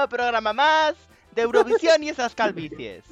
nuevo 0.00 0.08
programa 0.08 0.54
más 0.54 0.94
de 1.34 1.42
Eurovisión 1.42 2.02
y 2.02 2.08
esas 2.08 2.34
calvicies. 2.34 3.04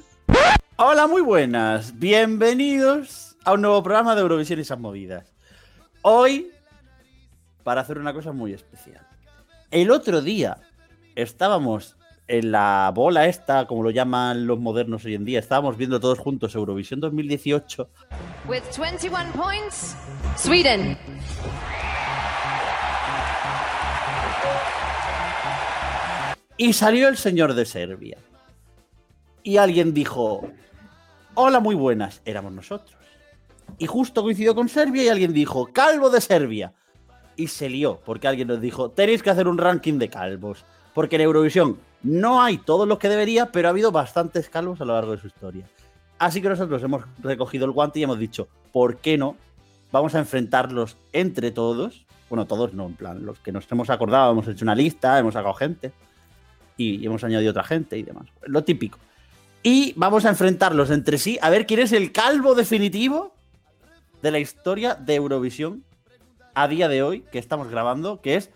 Hola, 0.75 1.05
muy 1.05 1.21
buenas. 1.21 1.99
Bienvenidos 1.99 3.37
a 3.43 3.53
un 3.53 3.61
nuevo 3.61 3.83
programa 3.83 4.15
de 4.15 4.21
Eurovisión 4.21 4.57
y 4.57 4.63
esas 4.63 4.79
movidas. 4.79 5.31
Hoy, 6.01 6.51
para 7.63 7.81
hacer 7.81 7.99
una 7.99 8.11
cosa 8.11 8.31
muy 8.31 8.53
especial. 8.53 9.05
El 9.69 9.91
otro 9.91 10.21
día 10.21 10.57
estábamos 11.13 11.95
en 12.27 12.51
la 12.51 12.91
bola 12.95 13.27
esta, 13.27 13.67
como 13.67 13.83
lo 13.83 13.91
llaman 13.91 14.47
los 14.47 14.59
modernos 14.59 15.05
hoy 15.05 15.13
en 15.13 15.25
día, 15.25 15.37
estábamos 15.37 15.77
viendo 15.77 15.99
todos 15.99 16.17
juntos 16.17 16.55
Eurovisión 16.55 16.99
2018. 16.99 17.87
With 18.47 18.63
21 18.79 19.31
points, 19.33 19.95
Sweden. 20.37 20.97
Y 26.61 26.73
salió 26.73 27.07
el 27.07 27.15
señor 27.15 27.53
de 27.53 27.63
Serbia. 27.63 28.17
Y 29.43 29.55
alguien 29.55 29.93
dijo, 29.93 30.41
hola, 31.33 31.61
muy 31.61 31.73
buenas, 31.73 32.21
éramos 32.25 32.51
nosotros. 32.51 32.97
Y 33.77 33.87
justo 33.87 34.23
coincidió 34.23 34.53
con 34.53 34.67
Serbia 34.67 35.03
y 35.05 35.07
alguien 35.07 35.31
dijo, 35.31 35.69
calvo 35.71 36.09
de 36.09 36.19
Serbia. 36.19 36.73
Y 37.37 37.47
se 37.47 37.69
lió, 37.69 38.01
porque 38.03 38.27
alguien 38.27 38.49
nos 38.49 38.59
dijo, 38.59 38.89
tenéis 38.91 39.23
que 39.23 39.29
hacer 39.29 39.47
un 39.47 39.57
ranking 39.57 39.99
de 39.99 40.09
calvos. 40.09 40.65
Porque 40.93 41.15
en 41.15 41.21
Eurovisión 41.21 41.79
no 42.03 42.41
hay 42.41 42.57
todos 42.57 42.85
los 42.85 42.99
que 42.99 43.07
debería, 43.07 43.53
pero 43.53 43.69
ha 43.69 43.71
habido 43.71 43.93
bastantes 43.93 44.49
calvos 44.49 44.81
a 44.81 44.85
lo 44.85 44.95
largo 44.95 45.13
de 45.13 45.21
su 45.21 45.27
historia. 45.27 45.63
Así 46.17 46.41
que 46.41 46.49
nosotros 46.49 46.83
hemos 46.83 47.05
recogido 47.19 47.63
el 47.67 47.71
guante 47.71 47.99
y 47.99 48.03
hemos 48.03 48.19
dicho, 48.19 48.49
¿por 48.73 48.97
qué 48.97 49.17
no? 49.17 49.37
Vamos 49.93 50.13
a 50.13 50.19
enfrentarlos 50.19 50.97
entre 51.13 51.51
todos. 51.51 52.05
Bueno, 52.29 52.47
todos 52.47 52.73
no, 52.73 52.85
en 52.85 52.95
plan, 52.95 53.25
los 53.25 53.39
que 53.39 53.53
nos 53.53 53.65
hemos 53.71 53.89
acordado, 53.89 54.33
hemos 54.33 54.47
hecho 54.49 54.65
una 54.65 54.75
lista, 54.75 55.17
hemos 55.17 55.35
sacado 55.35 55.53
gente 55.53 55.93
y 56.79 57.05
hemos 57.05 57.23
añadido 57.23 57.51
otra 57.51 57.63
gente 57.63 57.97
y 57.97 58.03
demás. 58.03 58.27
Lo 58.43 58.63
típico. 58.63 58.97
Y 59.61 59.93
vamos 59.97 60.25
a 60.25 60.29
enfrentarlos 60.29 60.89
entre 60.89 61.17
sí 61.17 61.37
a 61.41 61.49
ver 61.49 61.65
quién 61.65 61.81
es 61.81 61.91
el 61.91 62.13
calvo 62.13 62.55
definitivo 62.55 63.33
de 64.21 64.31
la 64.31 64.39
historia 64.39 64.95
de 64.95 65.15
Eurovisión 65.15 65.83
a 66.55 66.67
día 66.67 66.87
de 66.87 67.03
hoy, 67.03 67.21
que 67.31 67.39
estamos 67.39 67.69
grabando, 67.69 68.21
que 68.21 68.35
es 68.35 68.49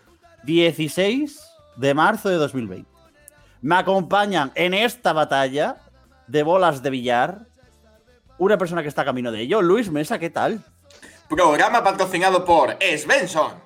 16 0.44 1.40
de 1.76 1.94
marzo 1.94 2.30
de 2.30 2.36
2020. 2.36 2.88
Me 3.60 3.76
acompañan 3.76 4.52
en 4.54 4.74
esta 4.74 5.12
batalla 5.12 5.76
de 6.26 6.42
bolas 6.42 6.82
de 6.82 6.90
billar 6.90 7.46
una 8.38 8.56
persona 8.56 8.82
que 8.82 8.88
está 8.88 9.04
camino 9.04 9.30
de 9.30 9.42
ello. 9.42 9.60
Luis 9.60 9.90
Mesa, 9.90 10.18
¿qué 10.18 10.30
tal? 10.30 10.64
Programa 11.28 11.84
patrocinado 11.84 12.44
por 12.44 12.76
Svensson. 12.80 13.63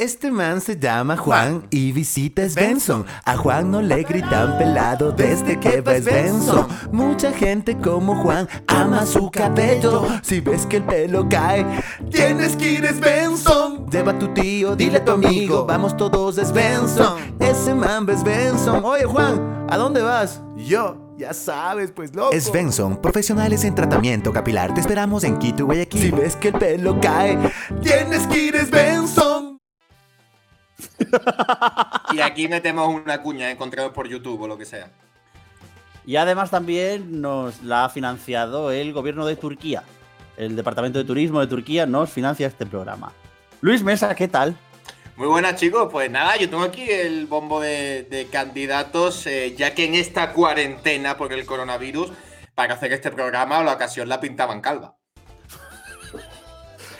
Este 0.00 0.30
man 0.30 0.62
se 0.62 0.78
llama 0.78 1.14
Juan 1.14 1.66
y 1.68 1.92
visita 1.92 2.48
Svensson. 2.48 3.04
A 3.26 3.36
Juan 3.36 3.70
no 3.70 3.82
le 3.82 4.02
gritan 4.02 4.56
pelado 4.56 5.12
desde 5.12 5.60
que 5.60 5.82
va 5.82 5.98
Svensson. 5.98 6.66
Mucha 6.90 7.32
gente 7.32 7.76
como 7.76 8.16
Juan 8.22 8.48
ama 8.66 9.04
su 9.04 9.30
cabello. 9.30 10.06
Si 10.22 10.40
ves 10.40 10.64
que 10.64 10.78
el 10.78 10.84
pelo 10.84 11.28
cae, 11.28 11.66
tienes 12.10 12.56
que 12.56 12.72
ir 12.72 12.86
a 12.86 12.94
Svensson. 12.94 13.90
Lleva 13.90 14.12
a 14.12 14.18
tu 14.18 14.32
tío, 14.32 14.74
dile 14.74 14.96
a 14.96 15.04
tu 15.04 15.12
amigo, 15.12 15.66
vamos 15.66 15.94
todos 15.94 16.38
a 16.38 16.46
Svensson. 16.46 17.18
Ese 17.38 17.74
man 17.74 18.08
va 18.08 18.16
Svensson. 18.16 18.82
Oye 18.82 19.04
Juan, 19.04 19.66
¿a 19.68 19.76
dónde 19.76 20.00
vas? 20.00 20.40
Yo. 20.56 21.10
Ya 21.20 21.34
sabes, 21.34 21.92
pues 21.92 22.14
loco. 22.16 22.34
Svensson, 22.40 22.96
profesionales 22.96 23.64
en 23.64 23.74
tratamiento 23.74 24.32
capilar. 24.32 24.72
Te 24.72 24.80
esperamos 24.80 25.22
en 25.22 25.38
Quito 25.38 25.66
Guayaquil. 25.66 26.00
Si 26.00 26.10
ves 26.10 26.34
que 26.34 26.48
el 26.48 26.54
pelo 26.54 26.98
cae, 26.98 27.36
tienes 27.82 28.26
que 28.28 28.44
ir 28.44 28.56
a 28.56 28.64
Svensson. 28.64 29.19
Y 32.12 32.20
aquí 32.20 32.48
metemos 32.48 32.88
una 32.88 33.22
cuña 33.22 33.50
encontrados 33.50 33.92
por 33.92 34.08
YouTube 34.08 34.40
o 34.42 34.48
lo 34.48 34.58
que 34.58 34.64
sea. 34.64 34.90
Y 36.06 36.16
además 36.16 36.50
también 36.50 37.20
nos 37.20 37.62
la 37.62 37.84
ha 37.84 37.88
financiado 37.90 38.70
el 38.70 38.92
gobierno 38.92 39.26
de 39.26 39.36
Turquía. 39.36 39.82
El 40.36 40.56
Departamento 40.56 40.98
de 40.98 41.04
Turismo 41.04 41.40
de 41.40 41.46
Turquía 41.46 41.86
nos 41.86 42.10
financia 42.10 42.46
este 42.46 42.66
programa. 42.66 43.12
Luis 43.60 43.82
Mesa, 43.82 44.14
¿qué 44.14 44.26
tal? 44.26 44.56
Muy 45.16 45.28
buenas 45.28 45.56
chicos, 45.56 45.88
pues 45.92 46.10
nada, 46.10 46.36
yo 46.36 46.48
tengo 46.48 46.62
aquí 46.62 46.90
el 46.90 47.26
bombo 47.26 47.60
de, 47.60 48.04
de 48.04 48.26
candidatos, 48.28 49.26
eh, 49.26 49.54
ya 49.54 49.74
que 49.74 49.84
en 49.84 49.94
esta 49.94 50.32
cuarentena 50.32 51.18
por 51.18 51.34
el 51.34 51.44
coronavirus, 51.44 52.10
para 52.54 52.72
hacer 52.74 52.94
este 52.94 53.10
programa, 53.10 53.62
la 53.62 53.74
ocasión 53.74 54.08
la 54.08 54.18
pintaban 54.18 54.62
calva. 54.62 54.96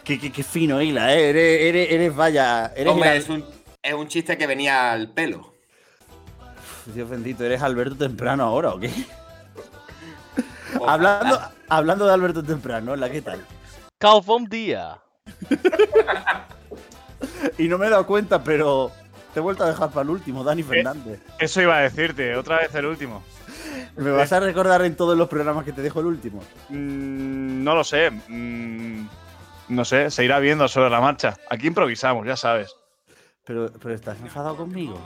Qué, 0.05 0.19
qué- 0.19 0.33
qué 0.33 0.43
fino, 0.43 0.83
Hila, 0.83 1.15
¿eh? 1.15 1.31
Eres, 1.31 1.61
eres- 1.63 1.93
eres, 1.93 2.17
vaya. 2.17 2.73
Eres 2.77 2.93
Hombre, 2.93 3.11
Hila- 3.11 3.17
es 3.17 3.29
un, 3.29 3.45
es 3.83 3.95
un 3.95 4.09
chiste 4.09 4.37
que 4.37 4.47
venía 4.47 4.93
al 4.93 5.11
pelo. 5.11 5.53
Dios 6.87 7.09
bendito, 7.09 7.45
¿eres 7.45 7.63
Alberto 7.63 7.97
Temprano 7.97 8.45
ahora 8.45 8.71
o 8.71 8.81
qué? 8.81 8.91
Hablando, 10.87 11.41
hablando 11.69 12.07
de 12.07 12.13
Alberto 12.13 12.43
Temprano, 12.43 12.97
¿la 12.97 13.11
qué 13.11 13.23
tal? 13.23 13.45
Calvom 13.99 14.45
día. 14.47 14.99
Y 17.59 17.69
no 17.69 17.77
me 17.79 17.87
he 17.87 17.91
dado 17.91 18.07
cuenta, 18.07 18.43
pero 18.43 18.91
te 19.35 19.41
he 19.41 19.43
vuelto 19.43 19.65
a 19.65 19.69
dejar 19.69 19.91
para 19.91 20.03
el 20.03 20.11
último, 20.11 20.43
Dani 20.43 20.63
Fernández. 20.63 21.21
Eso 21.39 21.61
iba 21.61 21.77
a 21.77 21.83
decirte, 21.83 22.35
otra 22.35 22.59
vez 22.59 22.75
el 22.75 22.87
último. 22.87 23.23
¿Me 23.97 24.11
vas 24.11 24.33
a 24.33 24.41
recordar 24.41 24.83
en 24.83 24.97
todos 24.97 25.17
los 25.19 25.29
programas 25.29 25.65
que 25.65 25.73
te 25.73 25.83
dejo 25.83 26.01
el 26.01 26.07
último? 26.07 26.43
Mm, 26.71 27.63
no 27.63 27.75
lo 27.75 27.85
sé. 27.85 28.11
mm, 28.11 29.07
no 29.69 29.85
sé, 29.85 30.11
se 30.11 30.25
irá 30.25 30.39
viendo 30.39 30.67
sobre 30.69 30.91
la 30.91 31.01
marcha. 31.01 31.37
Aquí 31.51 31.67
improvisamos, 31.67 32.27
ya 32.27 32.37
sabes. 32.37 32.75
Pero, 33.51 33.69
pero 33.83 33.97
estás 33.97 34.17
enfadado 34.21 34.55
conmigo. 34.57 34.97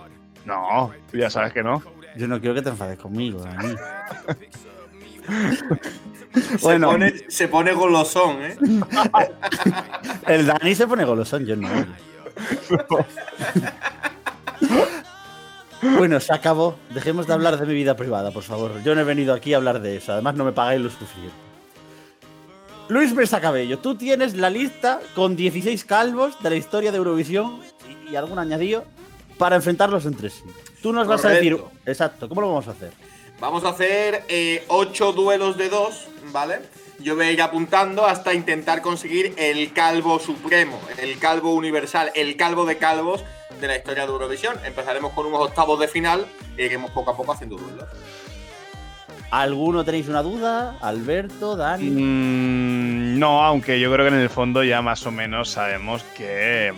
No, 0.45 0.93
tú 1.11 1.17
ya 1.17 1.31
sabes 1.31 1.55
que 1.55 1.63
no. 1.63 1.83
Yo 2.15 2.29
no 2.29 2.39
quiero 2.39 2.55
que 2.55 2.61
te 2.61 2.69
enfades 2.69 2.99
conmigo, 2.99 3.41
Dani. 3.41 3.75
Se, 6.35 6.57
Bueno. 6.59 6.91
pone, 6.91 7.15
se 7.31 7.49
pone 7.49 7.73
golosón, 7.73 8.43
¿eh? 8.43 8.59
El 10.27 10.45
Dani 10.47 10.75
se 10.75 10.87
pone 10.87 11.07
golosón, 11.07 11.47
yo 11.47 11.57
no. 11.57 11.69
Bueno, 15.97 16.21
se 16.21 16.35
acabó. 16.35 16.77
Dejemos 16.91 17.27
de 17.27 17.33
hablar 17.33 17.59
de 17.59 17.65
mi 17.67 17.73
vida 17.73 17.97
privada, 17.97 18.31
por 18.31 18.43
favor. 18.43 18.83
Yo 18.83 18.95
no 18.95 19.01
he 19.01 19.05
venido 19.05 19.33
aquí 19.33 19.55
a 19.55 19.57
hablar 19.57 19.81
de 19.81 19.97
eso. 19.97 20.13
Además, 20.13 20.35
no 20.35 20.45
me 20.45 20.53
pagáis 20.53 20.81
lo 20.83 20.91
suficiente. 20.91 21.33
Luis 22.89 23.15
Mesa 23.15 23.41
Cabello, 23.41 23.79
tú 23.79 23.95
tienes 23.95 24.35
la 24.37 24.51
lista 24.51 25.01
con 25.15 25.37
16 25.37 25.85
calvos 25.87 26.43
de 26.43 26.51
la 26.51 26.57
historia 26.57 26.93
de 26.93 26.99
Eurovisión 26.99 27.61
y, 28.07 28.13
y 28.13 28.17
algún 28.17 28.39
añadido 28.39 28.85
para 29.39 29.57
enfrentarlos 29.57 30.07
entre 30.07 30.31
sí. 30.31 30.43
Tú 30.83 30.93
nos 30.93 31.07
vas 31.07 31.25
a 31.25 31.31
decir. 31.31 31.59
Exacto, 31.87 32.29
¿cómo 32.29 32.41
lo 32.41 32.49
vamos 32.49 32.69
a 32.69 32.73
hacer? 32.73 32.93
Vamos 33.41 33.65
a 33.65 33.71
hacer 33.71 34.25
eh, 34.29 34.65
ocho 34.69 35.13
duelos 35.13 35.57
de 35.57 35.69
dos, 35.69 36.09
¿vale? 36.33 36.61
Yo 37.01 37.17
voy 37.17 37.27
a 37.27 37.33
ir 37.33 37.43
apuntando 37.43 38.07
hasta 38.07 38.33
intentar 38.33 38.81
conseguir 38.81 39.35
el 39.37 39.73
calvo 39.73 40.19
supremo, 40.19 40.81
el 40.99 41.19
calvo 41.19 41.53
universal, 41.55 42.13
el 42.15 42.37
calvo 42.37 42.65
de 42.65 42.79
calvos 42.79 43.25
de 43.61 43.67
la 43.67 43.77
historia 43.77 44.07
de 44.07 44.13
Eurovisión. 44.13 44.57
Empezaremos 44.65 45.13
con 45.13 45.27
unos 45.27 45.41
octavos 45.41 45.81
de 45.81 45.89
final 45.89 46.27
e 46.57 46.67
iremos 46.67 46.91
poco 46.93 47.11
a 47.11 47.17
poco 47.17 47.33
haciendo 47.33 47.57
duelos. 47.57 47.89
¿Alguno 49.31 49.85
tenéis 49.85 50.07
una 50.09 50.23
duda? 50.23 50.77
Alberto, 50.81 51.57
Dani. 51.57 51.91
Mm, 51.91 53.19
no, 53.19 53.45
aunque 53.45 53.81
yo 53.81 53.93
creo 53.93 54.09
que 54.09 54.15
en 54.15 54.21
el 54.21 54.31
fondo 54.31 54.63
ya 54.63 54.81
más 54.81 55.05
o 55.07 55.11
menos 55.11 55.51
sabemos 55.51 56.05
que 56.17 56.73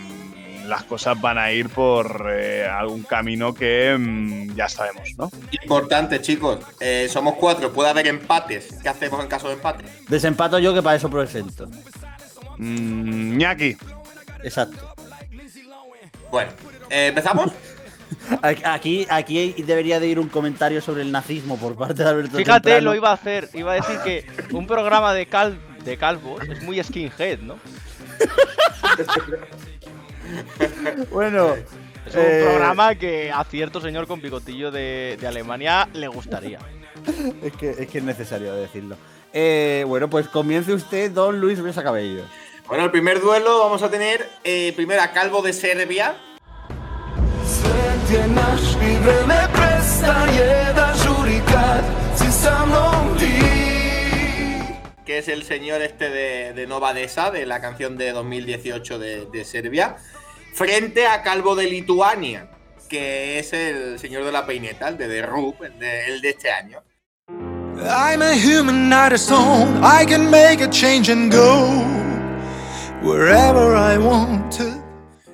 las 0.68 0.84
cosas 0.84 1.20
van 1.20 1.38
a 1.38 1.52
ir 1.52 1.68
por 1.68 2.28
eh, 2.30 2.66
algún 2.66 3.02
camino 3.02 3.54
que 3.54 3.96
mm, 3.98 4.54
ya 4.54 4.68
sabemos, 4.68 5.08
¿no? 5.16 5.30
Importante, 5.62 6.20
chicos, 6.20 6.60
eh, 6.80 7.08
somos 7.10 7.34
cuatro, 7.34 7.72
puede 7.72 7.90
haber 7.90 8.06
empates. 8.06 8.68
¿Qué 8.82 8.88
hacemos 8.88 9.20
en 9.22 9.28
caso 9.28 9.48
de 9.48 9.54
empate? 9.54 9.84
Desempato 10.08 10.58
yo 10.58 10.74
que 10.74 10.82
para 10.82 10.96
eso 10.96 11.10
presento. 11.10 11.68
Mm, 12.58 13.36
Ñaki, 13.36 13.76
Exacto. 14.42 14.94
Bueno, 16.30 16.50
eh, 16.90 17.08
¿empezamos? 17.08 17.52
Aquí, 18.42 19.06
aquí 19.08 19.52
debería 19.64 20.00
de 20.00 20.08
ir 20.08 20.18
un 20.18 20.28
comentario 20.28 20.80
sobre 20.80 21.02
el 21.02 21.12
nazismo 21.12 21.56
por 21.58 21.76
parte 21.76 22.02
de 22.02 22.08
Alberto 22.08 22.36
Fíjate, 22.36 22.70
Temprano. 22.70 22.90
lo 22.90 22.96
iba 22.96 23.10
a 23.10 23.14
hacer. 23.14 23.50
Iba 23.54 23.72
a 23.72 23.74
decir 23.76 23.98
que 24.04 24.26
un 24.52 24.66
programa 24.66 25.12
de, 25.12 25.26
cal 25.26 25.58
de 25.84 25.96
calvos 25.96 26.42
es 26.48 26.62
muy 26.62 26.82
skinhead, 26.82 27.40
¿no? 27.40 27.58
Bueno, 31.10 31.54
Es 32.06 32.14
un 32.14 32.20
eh, 32.20 32.42
programa 32.44 32.94
que 32.94 33.32
a 33.32 33.44
cierto 33.44 33.80
señor 33.80 34.06
con 34.06 34.20
bigotillo 34.20 34.70
de, 34.70 35.16
de 35.20 35.26
Alemania 35.26 35.88
le 35.92 36.08
gustaría. 36.08 36.58
Es 37.42 37.52
que, 37.52 37.70
es 37.70 37.88
que 37.88 37.98
es 37.98 38.04
necesario 38.04 38.54
decirlo. 38.54 38.96
Eh, 39.32 39.84
bueno, 39.86 40.08
pues 40.08 40.28
comience 40.28 40.72
usted, 40.72 41.10
don 41.10 41.40
Luis 41.40 41.58
Mesa 41.58 41.82
Cabello. 41.82 42.22
Bueno, 42.68 42.84
el 42.84 42.90
primer 42.90 43.20
duelo 43.20 43.60
vamos 43.60 43.82
a 43.82 43.90
tener 43.90 44.28
eh, 44.44 44.72
primero 44.74 45.02
a 45.02 45.12
Calvo 45.12 45.42
de 45.42 45.52
Serbia. 45.52 46.16
Que 55.06 55.18
es 55.18 55.28
el 55.28 55.44
señor 55.44 55.80
este 55.80 56.10
de, 56.10 56.52
de 56.52 56.66
Nova 56.66 56.92
Desa, 56.92 57.30
de 57.30 57.46
la 57.46 57.60
canción 57.60 57.96
de 57.96 58.12
2018 58.12 58.98
de, 58.98 59.26
de 59.26 59.44
Serbia, 59.44 59.96
frente 60.52 61.06
a 61.06 61.22
Calvo 61.22 61.54
de 61.54 61.70
Lituania. 61.70 62.50
que 62.86 63.38
es 63.38 63.52
el 63.52 63.98
señor 63.98 64.24
de 64.24 64.32
la 64.32 64.46
peineta, 64.46 64.88
el 64.88 64.96
de 64.96 65.08
The 65.08 65.22
Roop, 65.22 65.62
el 65.62 65.78
de, 65.78 66.06
el 66.06 66.20
de 66.20 66.30
este 66.30 66.50
año. 66.50 66.82
I'm 67.78 68.22
a 68.22 68.32
human, 68.34 68.88
not 68.88 69.12
a 69.12 69.16
stone. 69.16 69.80
I 69.82 70.06
can 70.06 70.30
make 70.30 70.62
a 70.62 70.68
change 70.70 71.10
and 71.10 71.30
go 71.30 71.84
wherever 73.02 73.76
I 73.76 73.98
want 73.98 74.56
to. 74.56 74.82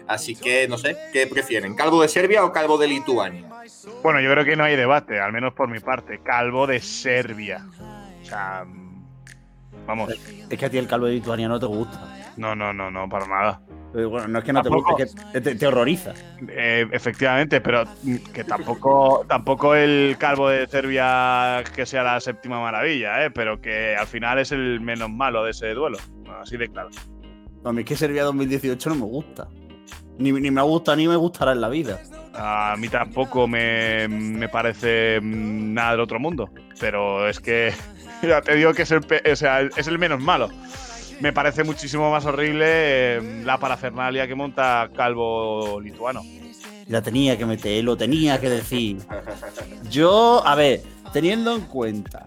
Así 0.08 0.34
que 0.34 0.66
no 0.68 0.76
sé, 0.76 0.96
¿qué 1.12 1.26
prefieren? 1.26 1.75
¿Calvo 1.75 2.02
de 2.02 2.08
Serbia 2.08 2.44
o 2.44 2.52
calvo 2.52 2.76
de 2.76 2.88
Lituania? 2.88 3.48
Bueno, 4.02 4.20
yo 4.20 4.30
creo 4.30 4.44
que 4.44 4.56
no 4.56 4.64
hay 4.64 4.76
debate, 4.76 5.20
al 5.20 5.32
menos 5.32 5.54
por 5.54 5.68
mi 5.68 5.80
parte. 5.80 6.20
Calvo 6.22 6.66
de 6.66 6.80
Serbia. 6.80 7.66
O 8.20 8.25
sea, 8.25 8.66
vamos. 9.87 10.12
Es 10.49 10.58
que 10.58 10.67
a 10.67 10.70
ti 10.70 10.79
el 10.79 10.87
calvo 10.87 11.06
de 11.06 11.12
Lituania 11.12 11.49
no 11.49 11.58
te 11.58 11.67
gusta. 11.67 12.32
No, 12.37 12.55
no, 12.55 12.73
no, 12.73 12.90
no, 12.90 13.08
para 13.08 13.26
nada. 13.26 13.61
Bueno, 13.93 14.26
no 14.26 14.38
es 14.38 14.44
que 14.44 14.52
no 14.55 14.62
te 14.62 14.70
guste, 14.70 15.02
es 15.02 15.14
que 15.14 15.40
te, 15.40 15.55
te 15.55 15.67
horroriza. 15.67 16.14
Eh, 16.49 16.87
efectivamente, 16.93 17.61
pero 17.61 17.84
que 18.32 18.43
tampoco, 18.43 19.26
tampoco 19.29 19.75
el 19.75 20.17
calvo 20.19 20.49
de 20.49 20.67
Serbia 20.67 21.62
que 21.75 21.84
sea 21.84 22.02
la 22.02 22.19
séptima 22.20 22.58
maravilla, 22.61 23.25
¿eh? 23.25 23.31
pero 23.31 23.61
que 23.61 23.94
al 23.94 24.06
final 24.06 24.38
es 24.38 24.50
el 24.52 24.81
menos 24.81 25.11
malo 25.11 25.44
de 25.44 25.50
ese 25.50 25.75
duelo. 25.75 25.99
Así 26.40 26.56
de 26.56 26.69
claro. 26.69 26.88
A 27.64 27.73
mí 27.73 27.82
es 27.82 27.87
que 27.87 27.96
Serbia 27.96 28.25
2018 28.25 28.88
no 28.90 28.94
me 28.96 29.05
gusta. 29.05 29.49
Ni, 30.19 30.32
ni 30.32 30.50
me 30.50 30.62
gusta 30.62 30.96
ni 30.96 31.06
me 31.06 31.17
gustará 31.17 31.52
en 31.52 31.61
la 31.61 31.69
vida. 31.69 32.00
A 32.35 32.75
mí 32.78 32.88
tampoco 32.88 33.46
me, 33.46 34.08
me 34.08 34.49
parece 34.49 35.20
nada 35.23 35.93
del 35.93 36.00
otro 36.00 36.19
mundo, 36.19 36.49
pero 36.81 37.28
es 37.28 37.40
que 37.40 37.75
ya 38.28 38.40
te 38.40 38.54
digo 38.54 38.72
que 38.74 38.82
es 38.82 38.90
el, 38.90 39.00
pe- 39.02 39.22
o 39.30 39.36
sea, 39.36 39.60
es 39.60 39.86
el 39.86 39.98
menos 39.98 40.20
malo. 40.20 40.48
Me 41.20 41.32
parece 41.32 41.62
muchísimo 41.62 42.10
más 42.10 42.24
horrible 42.24 42.64
eh, 42.66 43.42
la 43.44 43.58
parafernalia 43.58 44.26
que 44.26 44.34
monta 44.34 44.88
Calvo 44.94 45.80
lituano. 45.80 46.22
La 46.88 47.00
tenía 47.00 47.38
que 47.38 47.46
meter, 47.46 47.84
lo 47.84 47.96
tenía 47.96 48.40
que 48.40 48.50
decir. 48.50 48.98
Yo, 49.88 50.42
a 50.44 50.54
ver, 50.56 50.82
teniendo 51.12 51.54
en 51.54 51.60
cuenta 51.62 52.26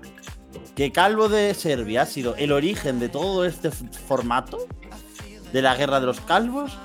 que 0.76 0.92
Calvo 0.92 1.28
de 1.28 1.54
Serbia 1.54 2.04
ha 2.04 2.06
sido 2.06 2.36
el 2.38 2.52
origen 2.54 3.00
de 3.00 3.10
todo 3.10 3.44
este 3.46 3.70
formato 3.72 4.66
de 5.52 5.62
la 5.62 5.76
guerra 5.76 6.00
de 6.00 6.06
los 6.06 6.22
calvos, 6.22 6.78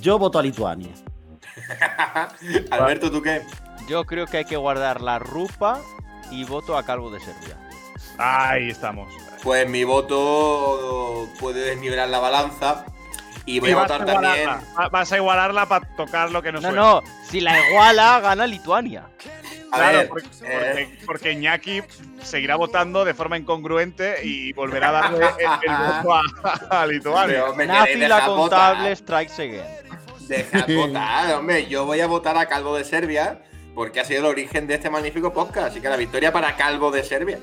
yo 0.00 0.18
voto 0.18 0.38
a 0.38 0.42
Lituania. 0.42 0.90
Alberto, 2.70 3.10
¿tú 3.10 3.22
qué? 3.22 3.42
Yo 3.88 4.04
creo 4.04 4.26
que 4.26 4.38
hay 4.38 4.44
que 4.44 4.56
guardar 4.56 5.00
la 5.00 5.18
rupa 5.18 5.80
y 6.30 6.44
voto 6.44 6.76
a 6.76 6.82
Calvo 6.84 7.10
de 7.10 7.20
Serbia. 7.20 7.56
Ahí 8.18 8.70
estamos. 8.70 9.12
Pues 9.42 9.68
mi 9.68 9.84
voto 9.84 11.28
puede 11.38 11.60
desnivelar 11.64 12.08
la 12.08 12.18
balanza 12.18 12.84
y 13.46 13.60
voy 13.60 13.70
Y 13.70 13.72
a 13.72 13.76
votar 13.76 14.04
también. 14.04 14.50
vas 14.90 15.12
a 15.12 15.16
igualarla 15.16 15.66
para 15.66 15.86
tocar 15.96 16.30
lo 16.30 16.42
que 16.42 16.52
no 16.52 16.60
No, 16.60 16.68
suena. 16.68 16.82
no, 16.82 17.02
si 17.28 17.40
la 17.40 17.68
iguala, 17.68 18.20
gana 18.20 18.46
Lituania. 18.46 19.04
A 19.70 19.76
Claro, 19.76 19.98
ver, 19.98 20.08
porque, 20.08 20.26
eh, 20.42 20.88
porque, 20.88 20.98
porque 21.06 21.32
Iñaki 21.32 21.82
seguirá 22.22 22.56
votando 22.56 23.04
de 23.04 23.14
forma 23.14 23.36
incongruente 23.36 24.24
y 24.24 24.52
volverá 24.54 24.88
a 24.88 24.92
darle 24.92 25.26
el, 25.26 25.70
el 25.70 25.76
voto 26.02 26.14
a, 26.14 26.22
a 26.82 26.86
Lituania. 26.86 27.44
Nazi 27.66 27.96
la 27.96 28.26
contable 28.26 28.96
strikes 28.96 29.34
again. 29.34 29.64
Dejad 30.20 30.66
votar, 30.74 31.34
hombre. 31.34 31.66
Yo 31.68 31.84
voy 31.86 32.00
a 32.00 32.06
votar 32.06 32.36
a 32.36 32.46
Calvo 32.46 32.76
de 32.76 32.84
Serbia 32.84 33.40
porque 33.74 34.00
ha 34.00 34.04
sido 34.04 34.20
el 34.20 34.26
origen 34.26 34.66
de 34.66 34.74
este 34.74 34.90
magnífico 34.90 35.32
podcast. 35.32 35.68
Así 35.68 35.80
que 35.80 35.88
la 35.88 35.96
victoria 35.96 36.32
para 36.32 36.56
Calvo 36.56 36.90
de 36.90 37.04
Serbia. 37.04 37.38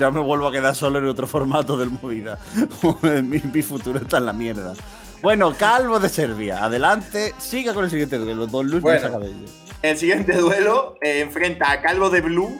Ya 0.00 0.10
me 0.10 0.20
vuelvo 0.20 0.48
a 0.48 0.52
quedar 0.52 0.74
solo 0.74 0.98
en 0.98 1.04
otro 1.04 1.26
formato 1.26 1.76
del 1.76 1.90
movida. 1.90 2.38
mi, 3.22 3.38
mi 3.38 3.60
futuro 3.60 3.98
está 3.98 4.16
en 4.16 4.24
la 4.24 4.32
mierda. 4.32 4.72
Bueno, 5.20 5.54
Calvo 5.58 6.00
de 6.00 6.08
Serbia, 6.08 6.64
adelante. 6.64 7.34
Siga 7.36 7.74
con 7.74 7.84
el 7.84 7.90
siguiente 7.90 8.16
duelo. 8.16 8.46
Don 8.46 8.66
Luis 8.70 8.82
Bueno. 8.82 9.10
Cabello. 9.10 9.44
El 9.82 9.98
siguiente 9.98 10.38
duelo 10.38 10.96
eh, 11.02 11.20
enfrenta 11.20 11.70
a 11.70 11.82
Calvo 11.82 12.08
de 12.08 12.22
Blue 12.22 12.58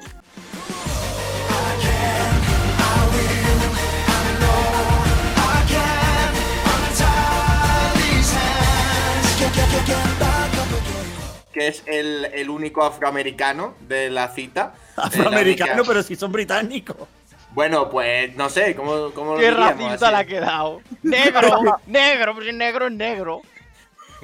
que 11.54 11.68
es 11.68 11.82
el, 11.86 12.26
el 12.34 12.50
único 12.50 12.84
afroamericano 12.84 13.74
de 13.88 14.10
la 14.10 14.28
cita. 14.28 14.74
Afroamericano, 14.96 15.82
pero 15.86 16.02
si 16.02 16.16
son 16.16 16.30
británicos. 16.32 17.08
Bueno, 17.52 17.90
pues 17.90 18.34
no 18.36 18.48
sé, 18.48 18.74
¿cómo, 18.76 19.10
cómo 19.12 19.34
lo 19.34 19.40
Qué 19.40 19.50
racista 19.50 20.10
le 20.10 20.16
ha 20.16 20.24
quedado. 20.24 20.80
Negro, 21.02 21.78
negro, 21.86 22.34
pues 22.34 22.46
si 22.46 22.52
negro 22.52 22.86
es 22.86 22.92
negro. 22.92 23.42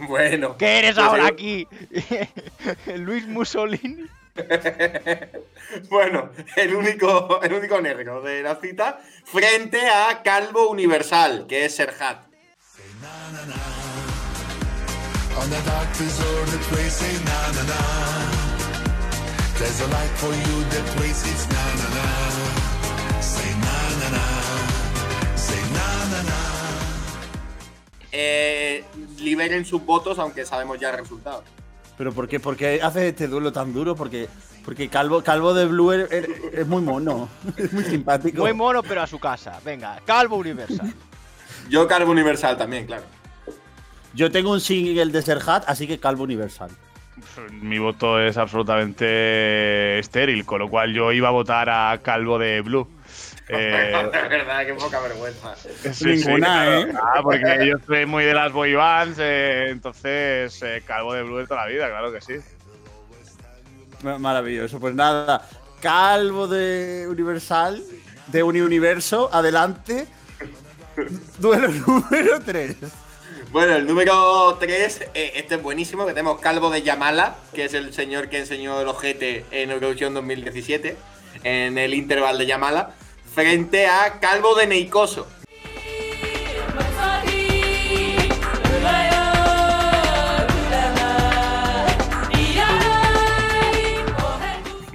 Bueno. 0.08 0.56
¿Qué 0.56 0.78
eres 0.78 0.94
pues 0.94 1.06
ahora 1.06 1.26
aquí? 1.26 1.66
Luis 2.96 3.26
Mussolini. 3.26 4.06
Bueno, 5.90 6.30
el 6.54 6.74
único, 6.74 7.40
el 7.42 7.52
único 7.52 7.80
negro 7.80 8.22
de 8.22 8.42
la 8.42 8.54
cita 8.56 9.00
frente 9.24 9.80
a 9.88 10.22
Calvo 10.22 10.68
Universal, 10.70 11.46
que 11.48 11.64
es 11.64 11.74
Serhat. 11.74 12.26
Eh, 28.18 28.82
liberen 29.18 29.66
sus 29.66 29.84
votos, 29.84 30.18
aunque 30.18 30.46
sabemos 30.46 30.80
ya 30.80 30.88
el 30.88 30.96
resultado. 30.96 31.44
¿Pero 31.98 32.12
por 32.12 32.26
qué, 32.26 32.40
por 32.40 32.56
qué 32.56 32.80
haces 32.82 33.02
este 33.02 33.28
duelo 33.28 33.52
tan 33.52 33.74
duro? 33.74 33.94
Porque, 33.94 34.26
porque 34.64 34.88
Calvo, 34.88 35.22
Calvo 35.22 35.52
de 35.52 35.66
Blue 35.66 35.92
es, 35.92 36.66
muy 36.66 36.80
mono. 36.80 37.28
Es 37.58 37.70
muy 37.74 37.84
simpático. 37.84 38.40
Muy 38.40 38.54
mono, 38.54 38.82
pero 38.82 39.02
a 39.02 39.06
su 39.06 39.18
casa. 39.18 39.60
Venga, 39.62 40.00
Calvo 40.06 40.36
Universal. 40.36 40.94
Yo 41.68 41.86
Calvo 41.86 42.12
Universal 42.12 42.56
también, 42.56 42.86
claro. 42.86 43.04
Yo 44.14 44.30
tengo 44.30 44.50
un 44.50 44.62
single 44.62 45.12
de 45.12 45.20
Serhat, 45.20 45.64
así 45.66 45.86
que 45.86 45.98
Calvo 45.98 46.24
Universal. 46.24 46.70
Mi 47.50 47.78
voto 47.78 48.18
es 48.18 48.38
absolutamente 48.38 49.98
estéril, 49.98 50.46
con 50.46 50.60
lo 50.60 50.70
cual 50.70 50.94
yo 50.94 51.12
iba 51.12 51.28
a 51.28 51.32
votar 51.32 51.68
a 51.68 51.98
Calvo 52.02 52.38
de 52.38 52.62
Blue. 52.62 52.88
Eh, 53.48 53.92
de 54.12 54.28
verdad, 54.28 54.66
qué 54.66 54.74
poca 54.74 55.00
vergüenza. 55.00 55.54
sí, 55.92 56.04
Ninguna. 56.04 56.80
¿eh? 56.80 56.92
Ah, 56.94 57.20
porque 57.22 57.66
yo 57.66 57.76
soy 57.86 58.04
muy 58.06 58.24
de 58.24 58.34
las 58.34 58.52
boy 58.52 58.74
bands, 58.74 59.18
eh, 59.20 59.68
entonces 59.70 60.60
eh, 60.62 60.82
Calvo 60.86 61.14
de 61.14 61.22
Blue 61.22 61.38
de 61.38 61.46
toda 61.46 61.64
la 61.64 61.70
vida, 61.70 61.88
claro 61.88 62.12
que 62.12 62.20
sí. 62.20 62.34
Ma- 64.02 64.18
Maravilloso. 64.18 64.80
Pues 64.80 64.94
nada, 64.94 65.48
Calvo 65.80 66.48
de 66.48 67.06
Universal, 67.08 67.82
de 68.26 68.42
Universo, 68.42 69.30
adelante. 69.32 70.06
Duelo 71.38 71.68
número 71.86 72.40
3. 72.44 72.76
Bueno, 73.52 73.74
el 73.76 73.86
número 73.86 74.56
3, 74.58 75.04
este 75.14 75.54
es 75.54 75.62
buenísimo, 75.62 76.04
que 76.04 76.12
tenemos 76.12 76.40
Calvo 76.40 76.68
de 76.68 76.82
Yamala, 76.82 77.36
que 77.54 77.66
es 77.66 77.74
el 77.74 77.94
señor 77.94 78.28
que 78.28 78.38
enseñó 78.40 78.80
el 78.80 78.88
ojete 78.88 79.44
en 79.50 79.70
Eurovisión 79.70 80.12
2017, 80.14 80.96
en 81.44 81.78
el 81.78 81.94
interval 81.94 82.38
de 82.38 82.46
Yamala, 82.46 82.90
frente 83.40 83.86
a 83.86 84.18
Calvo 84.18 84.54
de 84.54 84.66
Neicoso. 84.66 85.26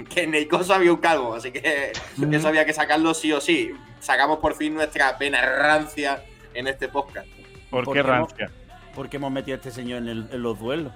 Que 0.09 0.23
en 0.23 0.31
Neicoso 0.31 0.73
había 0.73 0.91
un 0.91 0.99
calvo, 0.99 1.35
así 1.35 1.51
que 1.51 1.93
eso 2.31 2.47
había 2.47 2.65
que 2.65 2.73
sacarlo 2.73 3.13
sí 3.13 3.31
o 3.31 3.39
sí. 3.39 3.71
Sacamos 4.01 4.39
por 4.39 4.55
fin 4.55 4.73
nuestra 4.73 5.17
pena 5.17 5.41
rancia 5.41 6.23
en 6.53 6.67
este 6.67 6.89
podcast. 6.89 7.27
¿Por, 7.69 7.85
¿Por 7.85 7.93
qué 7.93 8.03
rancia? 8.03 8.51
¿Por 8.93 9.07
qué 9.09 9.15
hemos 9.17 9.31
metido 9.31 9.55
a 9.55 9.57
este 9.59 9.71
señor 9.71 9.99
en, 9.99 10.09
el- 10.09 10.29
en 10.31 10.41
los 10.43 10.59
duelos? 10.59 10.91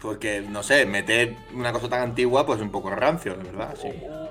Porque, 0.00 0.42
no 0.46 0.62
sé, 0.62 0.84
meter 0.86 1.34
una 1.54 1.72
cosa 1.72 1.88
tan 1.88 2.02
antigua, 2.02 2.44
pues 2.44 2.60
un 2.60 2.70
poco 2.70 2.90
rancio, 2.90 3.34
de 3.34 3.44
verdad. 3.44 3.74
Sí. 3.80 3.88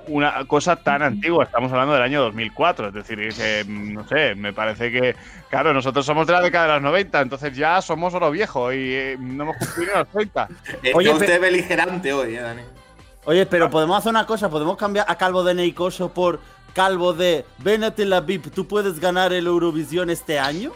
Una 0.08 0.44
cosa 0.46 0.76
tan 0.76 1.02
antigua, 1.02 1.44
estamos 1.44 1.72
hablando 1.72 1.94
del 1.94 2.02
año 2.04 2.22
2004, 2.22 2.88
es 2.88 2.94
decir, 2.94 3.18
que, 3.34 3.64
mm, 3.66 3.92
no 3.94 4.06
sé, 4.08 4.36
me 4.36 4.52
parece 4.52 4.92
que, 4.92 5.16
claro, 5.50 5.74
nosotros 5.74 6.06
somos 6.06 6.26
de 6.28 6.32
la 6.34 6.40
década 6.40 6.66
de 6.68 6.72
los 6.74 6.82
90, 6.82 7.20
entonces 7.20 7.56
ya 7.56 7.82
somos 7.82 8.14
oro 8.14 8.30
viejo 8.30 8.72
y 8.72 8.92
eh, 8.94 9.16
no 9.18 9.42
hemos 9.42 9.56
cumplido 9.56 9.94
los 9.98 10.08
30. 10.08 10.48
Está 10.82 10.96
Oye, 10.96 11.10
usted 11.10 11.26
pe- 11.26 11.38
beligerante 11.40 12.12
hoy, 12.12 12.36
eh, 12.36 12.40
Dani. 12.40 12.62
Oye, 13.24 13.44
pero 13.46 13.68
podemos 13.68 13.98
hacer 13.98 14.10
una 14.10 14.24
cosa, 14.24 14.48
podemos 14.48 14.76
cambiar 14.76 15.06
a 15.08 15.16
Calvo 15.16 15.42
de 15.42 15.52
Neicoso 15.54 16.14
por 16.14 16.38
Calvo 16.74 17.12
de 17.12 17.44
Ven 17.58 17.82
a 17.82 17.90
Tel 17.90 18.12
Aviv, 18.12 18.50
¿tú 18.52 18.68
puedes 18.68 19.00
ganar 19.00 19.32
el 19.32 19.48
Eurovisión 19.48 20.10
este 20.10 20.38
año? 20.38 20.70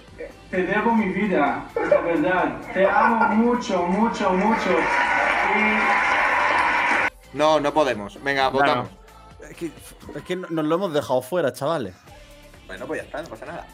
Te 0.51 0.63
debo 0.65 0.93
mi 0.95 1.09
vida, 1.09 1.65
la 1.77 2.01
verdad. 2.01 2.61
Te 2.75 2.85
amo 2.89 3.29
mucho, 3.37 3.85
mucho, 3.85 4.31
mucho. 4.33 4.71
Y 5.57 7.37
No, 7.37 7.61
no 7.61 7.73
podemos. 7.73 8.21
Venga, 8.23 8.49
votamos. 8.49 8.89
Es 9.49 9.57
que, 9.57 9.67
es 10.15 10.23
que 10.27 10.37
nos 10.37 10.65
lo 10.65 10.75
hemos 10.75 10.93
dejado 10.93 11.23
fuera, 11.23 11.53
chavales. 11.53 11.95
Bueno, 12.67 12.87
pues 12.87 13.01
ya 13.01 13.05
está, 13.07 13.23
no 13.23 13.29
pasa 13.29 13.47
nada. 13.47 13.67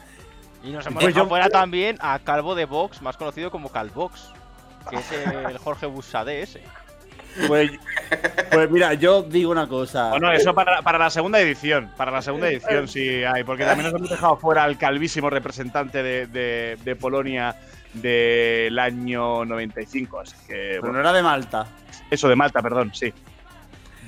Y 0.63 0.71
nos 0.71 0.85
hemos 0.85 1.01
Pues 1.01 1.07
dejado 1.13 1.25
yo- 1.25 1.29
fuera 1.29 1.49
también 1.49 1.97
a 1.99 2.19
Calvo 2.19 2.53
de 2.55 2.65
Vox, 2.65 3.01
más 3.01 3.17
conocido 3.17 3.49
como 3.51 3.69
Calvox. 3.69 4.31
Que 4.89 4.95
es 4.97 5.11
el 5.11 5.57
Jorge 5.57 5.85
Busade 5.87 6.41
ese. 6.41 6.63
Pues, 7.45 7.71
pues 8.51 8.71
mira, 8.71 8.93
yo 8.95 9.21
digo 9.23 9.51
una 9.51 9.67
cosa. 9.67 10.09
Bueno, 10.09 10.31
eso 10.31 10.53
para, 10.55 10.81
para 10.81 10.97
la 10.97 11.09
segunda 11.09 11.39
edición. 11.39 11.91
Para 11.97 12.11
la 12.11 12.21
segunda 12.21 12.47
edición 12.49 12.87
sí 12.87 13.23
hay. 13.23 13.43
Porque 13.43 13.63
también 13.65 13.91
nos 13.91 13.99
hemos 13.99 14.09
dejado 14.09 14.37
fuera 14.37 14.63
al 14.63 14.77
calvísimo 14.77 15.29
representante 15.29 16.01
de, 16.01 16.27
de- 16.27 16.77
de 16.83 16.95
Polonia 16.95 17.55
del 17.93 18.77
año 18.79 19.45
95. 19.45 20.19
Así 20.19 20.35
que. 20.47 20.53
Pero 20.53 20.81
bueno, 20.81 20.93
no 20.95 20.99
era 21.01 21.13
de 21.13 21.21
Malta. 21.23 21.67
eso 22.09 22.27
de 22.29 22.35
Malta, 22.35 22.61
perdón, 22.61 22.91
sí. 22.93 23.13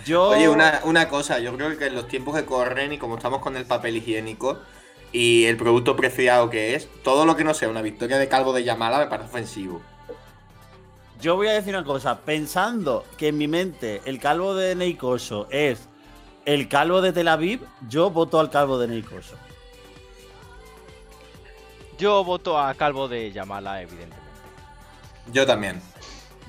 Yo. 0.06 0.30
Oye, 0.30 0.48
una, 0.50 0.80
una 0.86 1.10
cosa, 1.10 1.40
yo 1.40 1.56
creo 1.56 1.78
que 1.78 1.88
en 1.88 1.96
los 1.96 2.08
tiempos 2.08 2.36
que 2.36 2.46
corren 2.46 2.94
y 2.94 2.98
como 2.98 3.18
estamos 3.18 3.40
con 3.40 3.58
el 3.58 3.66
papel 3.66 3.98
higiénico 3.98 4.60
y 5.12 5.46
el 5.46 5.58
producto 5.58 5.96
preciado 5.96 6.50
que 6.50 6.76
es, 6.76 6.88
todo 7.04 7.26
lo 7.26 7.36
que 7.36 7.44
no 7.44 7.54
sea 7.54 7.68
una 7.70 7.82
victoria 7.82 8.18
de 8.18 8.28
Calvo 8.28 8.54
de 8.54 8.64
Yamala 8.64 9.00
me 9.00 9.08
parece 9.08 9.30
ofensivo. 9.30 9.82
Yo 11.20 11.36
voy 11.36 11.48
a 11.48 11.54
decir 11.54 11.76
una 11.76 11.84
cosa. 11.84 12.20
Pensando 12.20 13.06
que 13.18 13.30
en 13.30 13.38
mi 13.38 13.48
mente 13.48 14.02
el 14.06 14.20
calvo 14.20 14.56
de 14.56 14.76
Neikoso 14.76 15.48
es 15.50 15.88
el 16.46 16.68
calvo 16.68 17.02
de 17.02 17.12
Tel 17.12 17.28
Aviv, 17.28 17.62
yo 17.90 18.10
voto 18.10 18.40
al 18.40 18.50
calvo 18.50 18.80
de 18.80 18.88
Neikoso. 18.88 19.36
Yo 22.00 22.24
voto 22.24 22.58
a 22.58 22.74
Calvo 22.76 23.10
de 23.10 23.30
Yamala, 23.30 23.82
evidentemente. 23.82 24.30
Yo 25.34 25.46
también. 25.46 25.82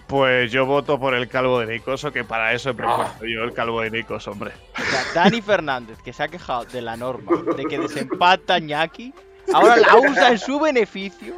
Pues 0.06 0.50
yo 0.52 0.64
voto 0.64 0.98
por 0.98 1.12
el 1.14 1.28
calvo 1.28 1.58
de 1.60 1.66
Nicoso, 1.66 2.12
que 2.12 2.24
para 2.24 2.52
eso 2.52 2.70
he 2.70 2.74
propuesto 2.74 3.26
yo 3.26 3.42
el 3.42 3.52
calvo 3.52 3.80
de 3.80 3.90
Nicoso, 3.90 4.30
hombre. 4.30 4.52
O 4.76 4.82
sea, 4.82 5.04
Dani 5.12 5.40
Fernández, 5.40 5.98
que 6.02 6.12
se 6.12 6.22
ha 6.22 6.28
quejado 6.28 6.64
de 6.64 6.82
la 6.82 6.96
norma 6.96 7.30
de 7.56 7.64
que 7.64 7.78
desempata 7.78 8.60
Ñaki, 8.60 9.12
ahora 9.52 9.76
la 9.76 9.96
usa 9.96 10.30
en 10.30 10.38
su 10.38 10.58
beneficio. 10.60 11.34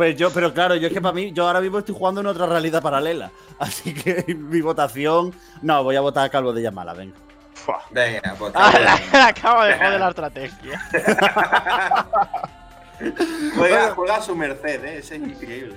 Pues 0.00 0.16
yo, 0.16 0.30
pero 0.32 0.54
claro, 0.54 0.76
yo 0.76 0.86
es 0.86 0.94
que 0.94 1.00
para 1.02 1.12
mí, 1.12 1.30
yo 1.30 1.46
ahora 1.46 1.60
mismo 1.60 1.78
estoy 1.78 1.94
jugando 1.94 2.22
en 2.22 2.26
otra 2.26 2.46
realidad 2.46 2.80
paralela. 2.80 3.30
Así 3.58 3.92
que 3.92 4.24
mi 4.34 4.62
votación. 4.62 5.34
No, 5.60 5.84
voy 5.84 5.94
a 5.94 6.00
votar 6.00 6.24
a 6.24 6.30
calvo 6.30 6.54
de 6.54 6.62
Yamala, 6.62 6.94
venga. 6.94 7.14
Fua. 7.52 7.82
Venga, 7.90 8.34
pues 8.38 8.50
Ah, 8.56 9.30
Calvo 9.42 9.62
de 9.64 9.74
joder 9.74 10.00
la 10.00 10.08
estrategia. 10.14 10.80
Juega, 13.54 13.90
juega 13.90 14.16
a 14.16 14.22
su 14.22 14.34
merced, 14.34 14.82
¿eh? 14.86 14.96
Ese 15.00 15.16
es 15.16 15.20
increíble. 15.22 15.76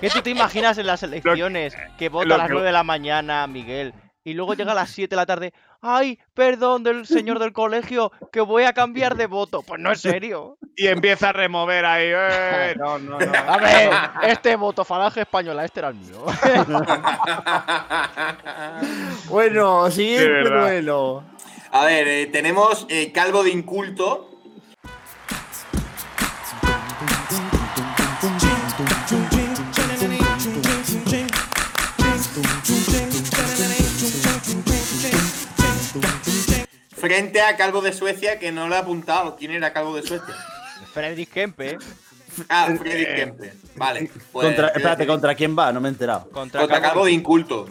¿Qué 0.00 0.10
tú 0.10 0.20
te 0.20 0.30
imaginas 0.30 0.78
en 0.78 0.86
las 0.88 1.00
elecciones 1.04 1.76
que 1.96 2.08
vota 2.08 2.34
a 2.34 2.38
las 2.38 2.46
que- 2.48 2.54
9 2.54 2.66
de 2.66 2.72
la 2.72 2.82
mañana 2.82 3.46
Miguel 3.46 3.94
y 4.24 4.34
luego 4.34 4.54
llega 4.54 4.72
a 4.72 4.74
las 4.74 4.90
7 4.90 5.10
de 5.10 5.16
la 5.16 5.26
tarde? 5.26 5.52
¡Ay, 5.80 6.18
perdón 6.34 6.82
del 6.82 7.06
señor 7.06 7.38
del 7.38 7.52
colegio, 7.52 8.10
que 8.32 8.40
voy 8.40 8.64
a 8.64 8.72
cambiar 8.72 9.14
de 9.16 9.26
voto! 9.26 9.62
Pues 9.62 9.80
no 9.80 9.92
es 9.92 10.00
serio. 10.00 10.58
Y 10.76 10.88
empieza 10.88 11.28
a 11.28 11.32
remover 11.32 11.84
ahí. 11.84 12.10
eh, 12.12 12.74
no, 12.78 12.98
no, 12.98 13.18
no. 13.18 13.32
A 13.46 13.56
ver, 13.58 13.90
este 14.30 14.56
voto 14.56 14.84
falange 14.84 15.20
española, 15.20 15.64
este 15.64 15.78
era 15.80 15.88
el 15.90 15.94
mío. 15.94 16.24
Bueno, 19.28 19.90
siguiente 19.90 20.28
verdad. 20.30 20.60
duelo. 20.62 21.22
A 21.70 21.84
ver, 21.84 22.08
eh, 22.08 22.26
tenemos 22.26 22.86
eh, 22.88 23.12
Calvo 23.12 23.42
de 23.42 23.50
Inculto. 23.50 24.37
Frente 37.00 37.40
a 37.40 37.56
Calvo 37.56 37.80
de 37.80 37.92
Suecia, 37.92 38.38
que 38.38 38.50
no 38.52 38.68
lo 38.68 38.74
he 38.74 38.78
apuntado. 38.78 39.36
¿Quién 39.36 39.52
era 39.52 39.72
Calvo 39.72 39.94
de 39.96 40.02
Suecia? 40.02 40.34
Fredrik 40.92 41.30
Kempe 41.30 41.78
Ah, 42.48 42.68
Freddy 42.78 43.04
Kempe. 43.04 43.52
Vale. 43.76 44.10
pues, 44.32 44.46
Contra, 44.46 44.68
espérate, 44.68 45.06
¿contra 45.06 45.34
quién 45.34 45.58
va? 45.58 45.72
No 45.72 45.80
me 45.80 45.88
he 45.88 45.92
enterado. 45.92 46.28
contra, 46.30 46.60
contra 46.60 46.80
Calvo 46.80 47.04
de 47.04 47.12
Inculto. 47.12 47.66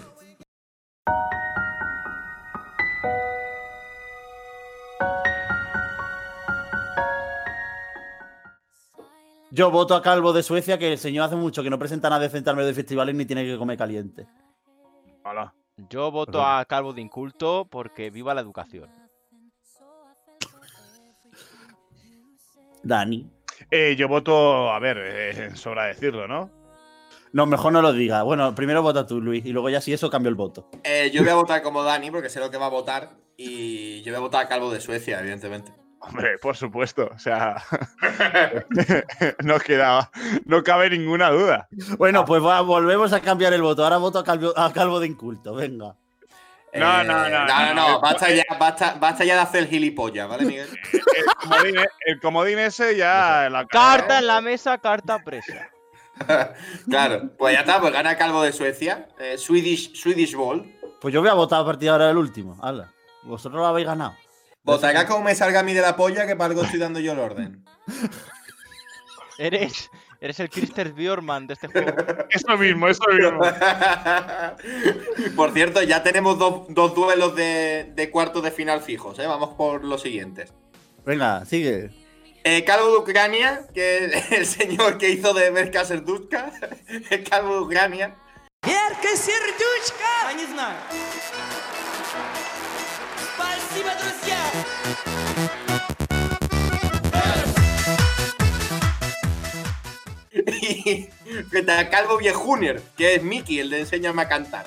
Yo 9.50 9.72
voto 9.72 9.96
a 9.96 10.02
Calvo 10.02 10.34
de 10.34 10.44
Suecia, 10.44 10.78
que 10.78 10.92
el 10.92 10.98
señor 10.98 11.26
hace 11.26 11.36
mucho 11.36 11.64
que 11.64 11.70
no 11.70 11.80
presenta 11.80 12.10
nada 12.10 12.22
decente 12.22 12.50
al 12.50 12.56
medio 12.58 12.68
de 12.68 12.74
festivales 12.74 13.16
ni 13.16 13.26
tiene 13.26 13.46
que 13.46 13.58
comer 13.58 13.78
caliente. 13.78 14.28
Hola. 15.24 15.54
Yo 15.90 16.12
voto 16.12 16.44
a 16.44 16.66
Calvo 16.66 16.92
de 16.92 17.02
Inculto 17.02 17.68
porque 17.70 18.10
viva 18.10 18.34
la 18.34 18.42
educación. 18.42 18.90
Dani. 22.84 23.30
Eh, 23.72 23.96
yo 23.98 24.08
voto, 24.08 24.72
a 24.72 24.80
ver, 24.80 24.98
eh, 25.00 25.52
sobra 25.56 25.86
decirlo, 25.86 26.28
¿no? 26.28 26.52
No, 27.34 27.46
mejor 27.46 27.74
no 27.74 27.82
lo 27.82 27.94
diga. 27.94 28.24
Bueno, 28.24 28.56
primero 28.56 28.82
vota 28.82 29.06
tú, 29.06 29.20
Luis, 29.22 29.46
y 29.46 29.52
luego 29.52 29.70
ya 29.70 29.82
si 29.82 29.94
eso 29.94 30.10
cambio 30.10 30.30
el 30.30 30.36
voto. 30.36 30.70
Eh, 30.84 31.12
yo 31.14 31.22
voy 31.22 31.32
a 31.32 31.36
votar 31.36 31.62
como 31.62 31.84
Dani, 31.84 32.10
porque 32.10 32.30
sé 32.30 32.40
lo 32.40 32.50
que 32.50 32.58
va 32.58 32.68
a 32.68 32.70
votar. 32.70 33.10
Y 33.36 34.02
yo 34.02 34.12
voy 34.12 34.18
a 34.18 34.22
votar 34.22 34.46
a 34.46 34.48
Calvo 34.48 34.72
de 34.72 34.82
Suecia, 34.82 35.20
evidentemente. 35.20 35.72
Hombre, 36.00 36.38
por 36.40 36.56
supuesto. 36.56 37.10
O 37.14 37.20
sea, 37.20 37.62
no 39.44 39.60
queda, 39.60 40.10
no 40.46 40.64
cabe 40.64 40.90
ninguna 40.90 41.30
duda. 41.30 41.68
Bueno, 41.98 42.26
pues 42.26 42.44
va, 42.44 42.62
volvemos 42.62 43.14
a 43.14 43.22
cambiar 43.22 43.54
el 43.54 43.62
voto. 43.62 43.84
Ahora 43.84 43.98
voto 43.98 44.20
a 44.20 44.24
Calvo, 44.24 44.54
a 44.56 44.72
Calvo 44.72 45.00
de 45.00 45.08
Inculto, 45.08 45.54
venga. 45.54 45.96
No, 46.74 47.02
Eh, 47.02 47.04
no, 47.04 47.04
no, 47.04 47.30
no, 47.30 47.46
no, 47.46 47.74
no, 47.74 47.90
no. 47.90 48.00
basta, 48.02 48.30
ya, 48.30 48.44
basta, 48.60 48.96
basta 49.00 49.24
ya 49.24 49.36
de 49.36 49.42
hacer 49.42 49.64
el 49.64 49.68
gilipollas, 49.70 50.28
¿vale, 50.28 50.46
Miguel? 50.46 50.68
El 50.94 51.26
comodín, 51.42 51.76
el 52.06 52.20
comodín 52.22 52.60
ese 52.60 52.96
ya 52.98 53.50
la 53.50 53.66
Carta 53.66 54.20
en 54.20 54.28
la 54.28 54.42
mesa, 54.42 54.78
carta 54.78 55.20
presa. 55.24 55.70
claro, 56.90 57.32
pues 57.38 57.54
ya 57.54 57.62
está, 57.62 57.80
pues 57.80 57.94
gana 57.94 58.18
Calvo 58.18 58.42
de 58.44 58.52
Suecia. 58.52 59.08
eh, 59.20 59.38
Swedish, 59.38 59.96
Swedish 59.96 60.36
Ball. 60.36 60.74
Pues 61.00 61.14
yo 61.14 61.22
voy 61.22 61.30
a 61.30 61.34
votar 61.36 61.62
a 61.62 61.66
partir 61.66 61.86
de 61.86 61.90
ahora 61.92 62.10
el 62.10 62.18
último. 62.18 62.58
Hala. 62.62 62.92
Vosotros 63.24 63.60
lo 63.60 63.66
habéis 63.68 63.88
ganado. 63.88 64.16
Votará 64.64 65.06
como 65.08 65.24
me 65.24 65.36
salga 65.36 65.60
a 65.62 65.64
mí 65.64 65.74
de 65.74 65.82
la 65.82 65.96
polla, 65.96 66.26
que 66.28 66.36
para 66.36 66.50
algo 66.50 66.64
estoy 66.64 66.80
dando 66.80 67.00
yo 67.00 67.14
el 67.14 67.20
orden. 67.20 67.64
Eres, 69.38 69.90
eres 70.21 70.41
el 70.41 70.51
Christer 70.51 70.93
Bjorman 70.93 71.47
de 71.47 71.55
este 71.55 71.69
juego. 71.69 71.93
Eso 72.31 72.57
mismo, 72.59 72.89
eso 72.89 73.05
mismo. 73.13 73.41
Por 75.37 75.53
cierto, 75.53 75.83
ya 75.83 76.03
tenemos 76.03 76.39
dos, 76.39 76.67
dos 76.69 76.95
duelos 76.95 77.35
de, 77.35 77.93
de 77.95 78.11
cuartos 78.11 78.43
de 78.43 78.51
final 78.51 78.83
fijos, 78.83 79.19
¿eh? 79.19 79.27
Vamos 79.27 79.55
por 79.55 79.85
los 79.85 80.03
siguientes. 80.03 80.53
Venga, 81.05 81.45
sigue. 81.45 81.91
Eh, 82.45 82.65
Calvo 82.65 82.91
de 82.91 82.99
Ucrania, 82.99 83.67
que 83.73 84.07
es 84.07 84.33
el 84.33 84.47
señor 84.47 84.99
que 84.99 85.11
hizo 85.11 85.33
de 85.33 85.51
Merka 85.51 85.85
Serduchka. 85.85 86.53
El 87.11 87.23
Calvo 87.25 87.55
de 87.55 87.61
Ucrania. 87.61 88.17
Верка 88.65 89.17
Сердючка! 89.17 90.29
А 90.29 90.33
не 90.35 90.47
знаю. 90.47 90.77
Спасибо, 93.35 93.91
друзья! 94.01 95.66
A 101.78 101.90
Calvo 101.90 102.18
Viejuner, 102.18 102.82
que 102.98 103.16
es 103.16 103.24
Mickey, 103.24 103.60
el 103.60 103.70
de 103.70 103.80
Enséñame 103.82 104.22
a 104.24 104.28
cantar. 104.28 104.66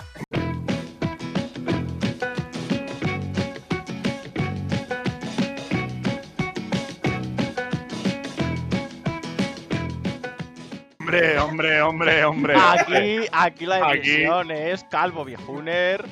Hombre, 10.98 11.38
hombre, 11.40 11.82
hombre, 11.82 12.24
hombre. 12.24 12.54
Aquí, 12.56 13.26
aquí 13.32 13.66
la 13.66 13.88
Aquí. 13.88 13.98
decisión 13.98 14.50
es 14.50 14.84
Calvo 14.84 15.24
Viejuner. 15.24 16.04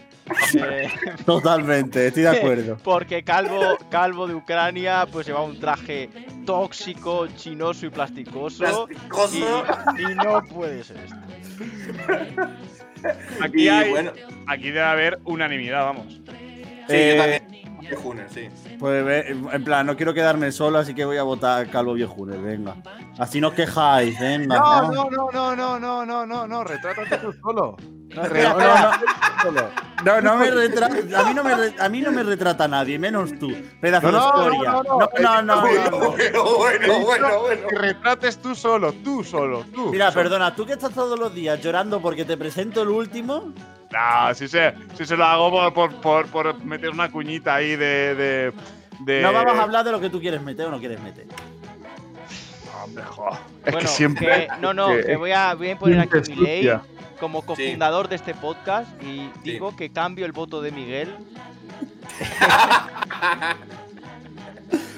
eh, 0.55 0.89
Totalmente, 1.25 2.09
estoy 2.09 2.25
de 2.25 2.29
acuerdo. 2.31 2.79
porque 2.83 3.23
Calvo, 3.23 3.79
Calvo 3.91 4.27
de 4.27 4.35
Ucrania 4.35 5.07
pues 5.11 5.27
lleva 5.27 5.43
un 5.43 5.61
traje 5.61 6.11
tóxico, 6.53 7.27
chinoso 7.37 7.87
y 7.87 7.91
plasticoso. 7.91 8.87
Plasticoso. 8.87 9.65
Y, 9.99 10.13
y 10.13 10.15
no 10.15 10.43
puede 10.45 10.83
ser 10.83 10.97
esto. 10.99 11.17
Aquí, 13.41 13.63
Y 13.65 13.69
hay, 13.69 13.91
bueno, 13.91 14.11
aquí 14.49 14.65
debe 14.71 14.81
haber 14.83 15.21
unanimidad, 15.25 15.85
vamos. 15.85 16.07
sí, 16.09 16.23
Eh, 16.89 17.15
yo 17.17 17.23
también. 17.23 17.79
Viejuner, 17.81 18.27
sí. 18.29 18.49
Pues 18.79 19.05
ve- 19.05 19.29
en 19.53 19.65
plan, 19.65 19.87
no 19.87 19.97
quiero 19.97 20.13
quedarme 20.13 20.51
solo, 20.53 20.79
así 20.79 20.95
que 20.95 21.05
voy 21.05 21.17
a 21.17 21.23
votar 21.23 21.65
a 21.67 21.71
Calvo 21.71 21.95
Viejunes, 21.95 22.43
venga. 22.43 22.75
Así 23.19 23.41
no 23.41 23.49
os 23.49 23.55
quejáis, 23.55 24.19
venga. 24.19 24.57
No, 24.59 24.91
no, 24.93 25.11
no, 25.11 25.31
no, 25.33 25.57
no, 25.57 25.79
no, 25.79 26.05
no, 26.05 26.27
no, 26.27 26.47
no, 26.49 26.65
retrátate 26.65 27.17
tú 27.19 27.33
solo. 27.41 27.77
No, 29.45 29.53
no, 29.53 29.53
no, 29.53 30.21
no, 30.21 30.21
no 30.21 30.37
me 30.37 30.51
retra- 30.51 30.87
a, 30.89 31.25
mí 31.25 31.35
no 31.35 31.45
me 31.45 31.55
re- 31.55 31.75
a 31.79 31.89
mí 31.89 32.01
no 32.01 32.11
me 32.11 32.23
retrata 32.23 32.67
nadie, 32.67 32.99
menos 32.99 33.39
tú. 33.39 33.53
Pedazo 33.81 34.11
No, 34.11 34.19
no, 34.19 34.45
de 34.51 34.57
historia. 34.57 34.71
no, 34.73 34.83
no, 34.83 34.99
no, 34.99 35.43
no, 35.43 35.43
no, 35.43 35.61
Bueno, 35.63 35.91
no. 35.91 36.57
bueno, 36.57 37.01
bueno, 37.01 37.41
bueno. 37.41 37.69
Que 37.69 37.77
retrates 37.77 38.39
tú 38.39 38.55
solo, 38.55 38.93
tú 38.93 39.23
solo, 39.23 39.65
tú. 39.75 39.91
Mira, 39.91 40.11
solo. 40.11 40.23
perdona, 40.25 40.55
tú 40.55 40.67
que 40.67 40.73
estás 40.73 40.93
todos 40.93 41.19
los 41.19 41.33
días 41.35 41.61
llorando 41.63 42.01
porque 42.01 42.25
te 42.25 42.37
presento 42.37 42.83
el 42.83 42.89
último. 42.89 43.53
No, 43.91 44.35
si 44.35 44.49
se, 44.49 44.75
si 44.97 45.05
se 45.07 45.17
lo 45.17 45.25
hago 45.25 45.51
por, 45.51 45.73
por, 45.73 46.01
por, 46.01 46.27
por 46.55 46.65
meter 46.65 46.91
una 46.91 47.11
cuñita 47.11 47.55
ahí 47.57 47.77
de. 47.77 48.15
de, 48.15 48.53
de- 49.01 49.23
No 49.23 49.33
vamos 49.33 49.57
a 49.59 49.63
hablar 49.63 49.85
de 49.85 49.93
lo 49.93 50.01
que 50.01 50.11
tú 50.11 50.21
quieres 50.21 50.43
meter 50.43 50.67
o 50.67 50.71
no 50.71 50.79
quieres 50.79 51.01
meter. 51.01 51.27
No, 51.27 52.85
hombre, 52.85 53.05
jo. 53.05 53.29
Es 53.31 53.39
que 53.65 53.71
Bueno, 53.73 53.89
siempre. 53.89 54.27
que- 54.27 54.49
no, 54.61 54.75
no, 54.75 54.89
que- 54.89 55.05
que 55.05 55.17
voy 55.17 55.33
a, 55.33 55.55
voy 55.55 55.69
a 55.69 55.73
imponer 55.73 56.01
aquí 56.01 56.11
siempre 56.23 56.35
mi 56.37 56.43
ley. 56.43 56.71
Como 57.19 57.43
cofundador 57.43 58.09
de 58.09 58.17
este 58.17 58.35
podcast 58.35 58.89
y 59.03 59.31
digo 59.43 59.75
que 59.77 59.91
cambio 59.91 60.25
el 60.27 60.33
voto 60.33 60.61
de 60.63 60.73
Miguel. 60.73 61.15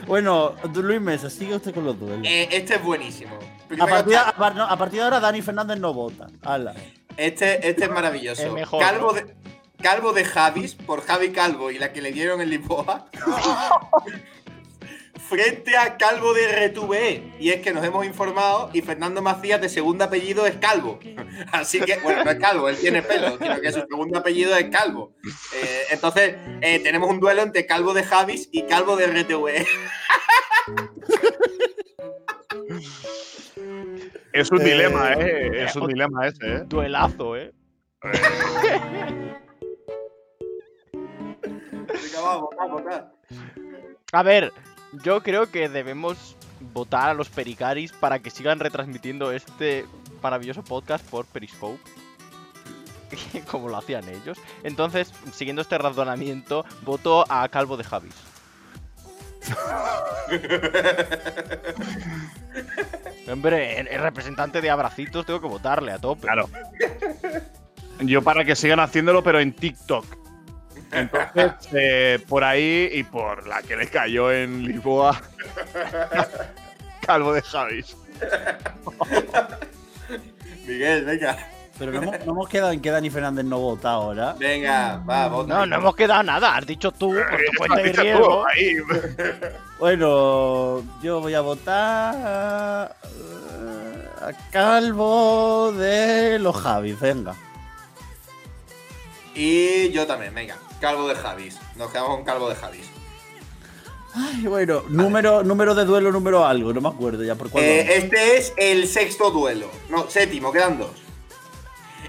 Bueno, 0.07 0.55
Luis 0.75 1.00
Mesa, 1.00 1.31
sigue 1.31 1.55
usted 1.55 1.73
con 1.73 1.85
los 1.85 1.99
duelos. 1.99 2.27
Eh, 2.27 2.49
este 2.50 2.75
es 2.75 2.83
buenísimo. 2.83 3.39
A 3.79 3.87
partir, 3.87 4.15
está- 4.15 4.31
a, 4.31 4.37
par- 4.37 4.57
no, 4.57 4.65
a 4.65 4.77
partir 4.77 4.99
de 4.99 5.05
ahora, 5.05 5.21
Dani 5.21 5.41
Fernández 5.41 5.79
no 5.79 5.95
vota. 5.95 6.27
Este, 7.17 7.69
este 7.69 7.85
es 7.85 7.91
maravilloso. 7.91 8.50
Mejor, 8.53 8.83
Calvo, 8.83 9.07
¿no? 9.09 9.12
de, 9.12 9.35
Calvo 9.81 10.12
de 10.12 10.25
Javis, 10.25 10.75
por 10.75 11.03
Javi 11.03 11.31
Calvo 11.31 11.71
y 11.71 11.79
la 11.79 11.93
que 11.93 12.03
le 12.03 12.11
dieron 12.11 12.41
en 12.41 12.50
Lisboa. 12.50 13.07
frente 15.29 15.77
a 15.77 15.97
Calvo 15.97 16.33
de 16.35 16.69
RTVE. 16.69 17.35
Y 17.39 17.50
es 17.50 17.61
que 17.61 17.73
nos 17.73 17.85
hemos 17.85 18.05
informado 18.05 18.71
y 18.73 18.83
Fernando 18.83 19.23
Macías 19.23 19.61
de 19.61 19.69
segundo 19.69 20.05
apellido 20.05 20.47
es 20.47 20.57
Calvo. 20.57 20.99
Así 21.53 21.81
que, 21.81 21.99
bueno, 21.99 22.25
no 22.25 22.31
es 22.31 22.39
Calvo, 22.39 22.69
él 22.69 22.77
tiene 22.79 23.03
pelo, 23.03 23.39
sino 23.39 23.61
que 23.61 23.73
su 23.73 23.81
segundo 23.81 24.19
apellido 24.19 24.57
es 24.57 24.69
Calvo. 24.71 25.15
Eh, 25.55 25.83
entonces, 25.91 26.37
eh, 26.61 26.81
tenemos 26.81 27.09
un 27.11 27.21
duelo 27.21 27.43
entre 27.43 27.67
Calvo 27.67 27.95
de 27.95 28.03
Javis 28.03 28.49
y 28.53 28.62
Calvo 28.62 28.97
de 28.97 29.07
RTVE. 29.07 29.67
Es 34.33 34.50
un 34.50 34.61
Eh, 34.61 34.65
dilema, 34.65 35.12
¿eh? 35.15 35.65
Es 35.65 35.77
un 35.77 35.85
eh, 35.85 35.87
dilema 35.89 36.27
ese, 36.27 36.47
¿eh? 36.47 36.62
Duelazo, 36.67 37.37
¿eh? 37.37 37.53
Venga, 40.93 42.21
vamos, 42.23 42.49
vamos, 42.57 42.85
vamos. 42.85 43.03
A 44.12 44.23
ver, 44.23 44.53
yo 44.93 45.23
creo 45.23 45.51
que 45.51 45.69
debemos 45.69 46.37
votar 46.73 47.11
a 47.11 47.15
los 47.15 47.29
Pericaris 47.29 47.93
para 47.93 48.19
que 48.19 48.31
sigan 48.31 48.61
retransmitiendo 48.61 49.33
este 49.33 49.87
maravilloso 50.23 50.63
podcast 50.63 51.07
por 51.09 51.27
Periscope. 51.27 51.81
Como 53.51 53.69
lo 53.69 53.77
hacían 53.77 54.09
ellos. 54.09 54.39
Entonces, 54.63 55.13
siguiendo 55.33 55.63
este 55.63 55.79
razonamiento, 55.79 56.65
voto 56.83 57.25
a 57.29 57.49
Calvo 57.49 57.77
de 57.77 57.85
Javis. 57.85 58.15
Hombre, 63.31 63.81
el 63.81 64.01
representante 64.01 64.61
de 64.61 64.71
Abracitos 64.71 65.25
tengo 65.25 65.41
que 65.41 65.49
votarle 65.49 65.93
a 65.93 65.99
tope. 65.99 66.23
Claro. 66.23 66.49
Yo 68.01 68.23
para 68.23 68.45
que 68.45 68.57
sigan 68.57 68.81
haciéndolo, 68.81 69.23
pero 69.23 69.41
en 69.41 69.53
TikTok. 69.53 70.20
Entonces, 70.93 71.53
eh, 71.73 72.19
por 72.29 72.43
ahí 72.45 72.91
y 72.93 73.03
por 73.05 73.47
la 73.47 73.63
que 73.63 73.77
le 73.77 73.87
cayó 73.89 74.31
en 74.33 74.65
Lisboa. 74.65 75.21
Calvo 77.07 77.33
de 77.33 77.43
Javis. 77.43 77.97
Miguel, 80.67 81.05
venga. 81.05 81.37
Pero 81.79 81.93
no 81.93 82.03
hemos, 82.03 82.27
no 82.27 82.33
hemos 82.33 82.49
quedado 82.49 82.73
en 82.73 82.83
que 82.83 82.91
Dani 82.91 83.09
Fernández 83.09 83.45
no 83.47 83.59
vota 83.59 83.93
ahora. 83.93 84.35
Venga, 84.39 85.03
va, 85.09 85.29
vota. 85.29 85.49
No, 85.55 85.65
no 85.67 85.77
hemos 85.77 85.97
quedado 85.97 86.23
nada. 86.23 86.57
Has 86.57 86.67
dicho 86.67 86.93
tú, 86.93 87.15
por 87.15 87.41
tu 87.43 87.53
cuenta 87.57 87.81
y 87.81 87.93
riesgo. 87.93 88.47
ahí. 88.47 88.77
Bueno, 89.79 90.83
yo 91.03 91.21
voy 91.21 91.33
a 91.33 91.41
votar 91.41 92.95
eh, 93.03 94.09
a 94.21 94.33
Calvo 94.51 95.73
de 95.73 96.39
los 96.39 96.55
Javis, 96.55 97.01
venga. 97.01 97.35
Y 99.35 99.91
yo 99.91 100.07
también, 100.07 100.35
venga. 100.35 100.57
Calvo 100.80 101.08
de 101.08 101.14
Javis. 101.14 101.58
Nos 101.76 101.90
quedamos 101.90 102.16
con 102.16 102.25
Calvo 102.25 102.49
de 102.49 102.56
Javis. 102.56 102.90
Ay, 104.14 104.47
bueno, 104.47 104.82
número, 104.88 105.45
número 105.45 105.75
de 105.75 105.84
duelo, 105.84 106.10
número 106.10 106.45
algo, 106.45 106.73
no 106.73 106.80
me 106.80 106.88
acuerdo 106.88 107.23
ya 107.23 107.36
por 107.36 107.49
cuál. 107.49 107.62
Eh, 107.62 107.97
este 107.97 108.36
es 108.36 108.52
el 108.56 108.88
sexto 108.88 109.30
duelo. 109.30 109.71
No, 109.88 110.10
séptimo, 110.10 110.52
quedan 110.52 110.78
dos. 110.78 110.90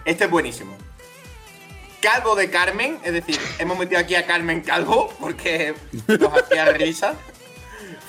Este 0.03 0.23
es 0.23 0.31
buenísimo. 0.31 0.75
Calvo 2.01 2.35
de 2.35 2.49
Carmen, 2.49 2.97
es 3.03 3.13
decir, 3.13 3.37
hemos 3.59 3.77
metido 3.77 3.99
aquí 3.99 4.15
a 4.15 4.25
Carmen 4.25 4.61
Calvo 4.61 5.13
porque 5.19 5.75
nos 6.07 6.33
hacía 6.33 6.65
risa. 6.73 7.13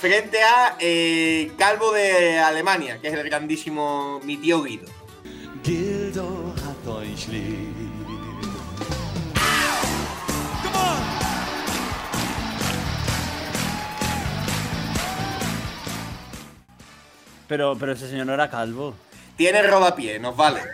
Frente 0.01 0.43
a 0.43 0.77
eh, 0.81 1.53
Calvo 1.59 1.93
de 1.93 2.39
Alemania, 2.39 2.99
que 3.01 3.09
es 3.09 3.15
el 3.15 3.25
grandísimo 3.25 4.21
mi 4.25 4.39
tío 4.39 4.63
Guido. 4.63 4.87
Pero, 17.53 17.77
pero 17.79 17.93
ese 17.93 18.09
señor 18.09 18.25
no 18.25 18.33
era 18.33 18.49
calvo. 18.49 18.95
Tiene 19.37 19.63
rodapié, 19.63 20.19
nos 20.19 20.35
vale. 20.35 20.61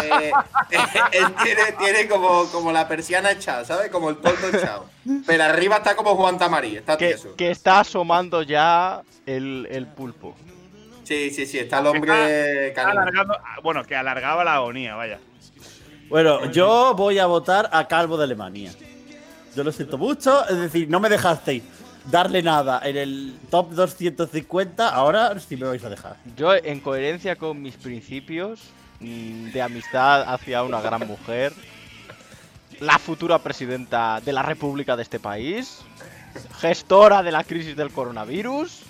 Eh, 0.00 0.30
él 1.12 1.34
tiene, 1.42 1.72
tiene 1.78 2.08
como, 2.08 2.44
como 2.52 2.70
la 2.70 2.86
persiana 2.86 3.32
echada, 3.32 3.64
¿sabes? 3.64 3.90
Como 3.90 4.10
el 4.10 4.18
toldo 4.18 4.46
echado. 4.56 4.86
Pero 5.26 5.42
arriba 5.42 5.78
está 5.78 5.96
como 5.96 6.14
Juan 6.14 6.38
Tamarí, 6.38 6.76
está 6.76 6.96
Que, 6.96 7.08
tieso. 7.08 7.34
que 7.34 7.50
está 7.50 7.80
asomando 7.80 8.42
ya 8.42 9.02
el, 9.26 9.66
el 9.70 9.88
pulpo. 9.88 10.36
Sí, 11.02 11.30
sí, 11.30 11.46
sí, 11.46 11.58
está 11.58 11.80
el 11.80 11.86
hombre 11.88 12.68
Está 12.68 12.88
alargando- 12.90 13.36
bueno, 13.64 13.84
que 13.84 13.96
alargaba 13.96 14.44
la 14.44 14.54
agonía, 14.54 14.94
vaya. 14.94 15.18
Bueno, 16.08 16.48
yo 16.52 16.94
voy 16.94 17.18
a 17.18 17.26
votar 17.26 17.68
a 17.72 17.88
Calvo 17.88 18.16
de 18.16 18.24
Alemania. 18.24 18.70
Yo 19.56 19.64
lo 19.64 19.72
siento 19.72 19.98
mucho, 19.98 20.48
es 20.48 20.56
decir, 20.56 20.88
no 20.88 21.00
me 21.00 21.08
dejasteis 21.08 21.64
darle 22.06 22.42
nada 22.42 22.80
en 22.84 22.96
el 22.96 23.38
top 23.50 23.70
250, 23.70 24.88
ahora 24.88 25.38
sí 25.40 25.56
me 25.56 25.66
vais 25.66 25.84
a 25.84 25.88
dejar. 25.88 26.16
Yo, 26.36 26.54
en 26.54 26.80
coherencia 26.80 27.36
con 27.36 27.60
mis 27.60 27.76
principios 27.76 28.60
mm, 29.00 29.50
de 29.50 29.62
amistad 29.62 30.32
hacia 30.32 30.62
una 30.62 30.80
gran 30.80 31.06
mujer, 31.06 31.52
la 32.80 32.98
futura 32.98 33.38
presidenta 33.38 34.20
de 34.20 34.32
la 34.32 34.42
República 34.42 34.96
de 34.96 35.02
este 35.02 35.20
país, 35.20 35.80
gestora 36.60 37.22
de 37.22 37.32
la 37.32 37.44
crisis 37.44 37.76
del 37.76 37.90
coronavirus 37.90 38.82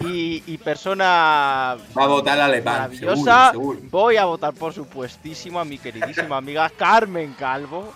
y, 0.00 0.42
y 0.46 0.58
persona 0.58 1.76
Va 1.96 2.04
a 2.04 2.06
votar 2.06 2.38
al 2.38 2.52
alemán, 2.52 2.74
maravillosa, 2.74 3.50
seguro, 3.52 3.78
seguro. 3.78 3.90
voy 3.90 4.16
a 4.16 4.24
votar 4.24 4.54
por 4.54 4.72
supuestísimo 4.72 5.60
a 5.60 5.64
mi 5.64 5.78
queridísima 5.78 6.36
amiga 6.36 6.70
Carmen 6.70 7.34
Calvo. 7.38 7.92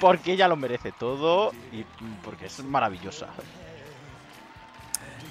Porque 0.00 0.32
ella 0.32 0.48
lo 0.48 0.56
merece 0.56 0.92
todo 0.92 1.52
y 1.72 1.84
porque 2.24 2.46
es 2.46 2.62
maravillosa. 2.64 3.28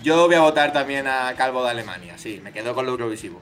Yo 0.04 0.28
voy 0.28 0.36
a 0.36 0.42
votar 0.42 0.72
también 0.72 1.08
a 1.08 1.34
Calvo 1.36 1.64
de 1.64 1.72
Alemania, 1.72 2.18
sí, 2.18 2.40
me 2.44 2.52
quedo 2.52 2.74
con 2.74 2.86
lo 2.86 2.92
Eurovisivo. 2.92 3.42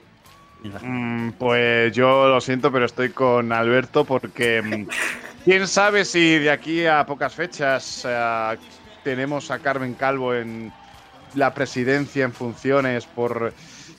Mm, 0.82 1.30
pues 1.32 1.92
yo 1.92 2.28
lo 2.28 2.40
siento, 2.40 2.72
pero 2.72 2.86
estoy 2.86 3.10
con 3.10 3.52
Alberto 3.52 4.04
porque 4.04 4.60
mm, 4.60 4.88
quién 5.44 5.68
sabe 5.68 6.04
si 6.04 6.38
de 6.38 6.50
aquí 6.50 6.84
a 6.86 7.06
pocas 7.06 7.34
fechas 7.34 8.04
eh, 8.08 8.56
tenemos 9.04 9.50
a 9.50 9.60
Carmen 9.60 9.94
Calvo 9.94 10.34
en 10.34 10.72
la 11.34 11.54
presidencia 11.54 12.24
en 12.24 12.32
funciones 12.32 13.06
por, 13.06 13.52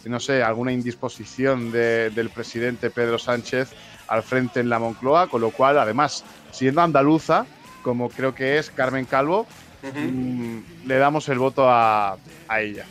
no 0.05 0.19
sé, 0.19 0.41
alguna 0.43 0.71
indisposición 0.71 1.71
de- 1.71 2.09
del 2.11 2.29
presidente 2.29 2.89
Pedro 2.89 3.19
Sánchez 3.19 3.69
al 4.07 4.23
frente 4.23 4.59
en 4.59 4.69
la 4.69 4.79
Moncloa, 4.79 5.27
con 5.27 5.41
lo 5.41 5.51
cual, 5.51 5.77
además, 5.77 6.23
siendo 6.51 6.81
andaluza, 6.81 7.45
como 7.83 8.09
creo 8.09 8.33
que 8.33 8.57
es 8.57 8.69
Carmen 8.69 9.05
Calvo, 9.05 9.45
mm, 9.83 10.57
le 10.87 10.97
damos 10.97 11.27
el 11.29 11.39
voto 11.39 11.69
a, 11.69 12.17
a 12.47 12.61
ella. 12.61 12.85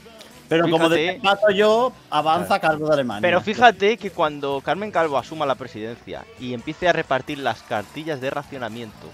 Pero 0.48 0.62
como 0.64 0.78
Fíjate. 0.88 1.00
despato 1.00 1.50
yo, 1.50 1.92
avanza 2.08 2.58
Calvo 2.58 2.86
de 2.88 2.94
Alemania. 2.94 3.20
Pero 3.20 3.40
fíjate 3.42 3.98
que 3.98 4.10
cuando 4.10 4.62
Carmen 4.64 4.90
Calvo 4.90 5.18
asuma 5.18 5.44
la 5.44 5.56
presidencia 5.56 6.24
y 6.40 6.54
empiece 6.54 6.88
a 6.88 6.92
repartir 6.94 7.38
las 7.38 7.62
cartillas 7.62 8.20
de 8.22 8.30
racionamiento, 8.30 9.10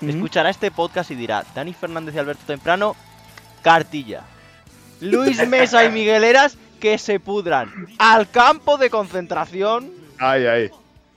escuchará 0.00 0.50
este 0.50 0.72
podcast 0.72 1.12
y 1.12 1.14
dirá, 1.14 1.44
Dani 1.54 1.72
Fernández 1.74 2.14
y 2.16 2.18
Alberto 2.18 2.42
Temprano, 2.46 2.96
cartilla. 3.62 4.22
Luis 5.00 5.46
Mesa 5.48 5.84
y 5.84 5.90
Miguel 5.90 6.24
Eras, 6.24 6.56
que 6.82 6.98
se 6.98 7.20
pudran 7.20 7.70
al 8.00 8.28
campo 8.28 8.76
de 8.76 8.90
concentración 8.90 9.88
Ay, 10.18 10.46
ay. 10.46 10.70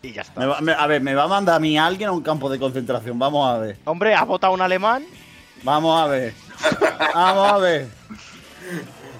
y 0.04 0.12
ya 0.13 0.21
está. 0.21 0.39
Me 0.39 0.45
va- 0.45 0.62
me- 0.62 0.73
a 0.73 0.86
ver, 0.86 1.01
¿me 1.01 1.15
va 1.15 1.23
a 1.23 1.28
mandar 1.28 1.56
a 1.56 1.60
mí 1.60 1.75
alguien 1.75 2.10
a 2.10 2.12
un 2.12 2.21
campo 2.21 2.51
de 2.51 2.60
concentración? 2.60 3.17
Vamos 3.17 3.49
a 3.49 3.58
ver. 3.58 3.78
Hombre, 3.86 4.13
¿has 4.13 4.28
votado 4.28 4.54
un 4.54 4.62
alemán? 4.62 5.04
Vamos 5.63 5.99
a 5.99 6.06
ver. 6.06 6.36
Vamos 7.15 7.51
a 7.51 7.58
ver. 7.58 7.88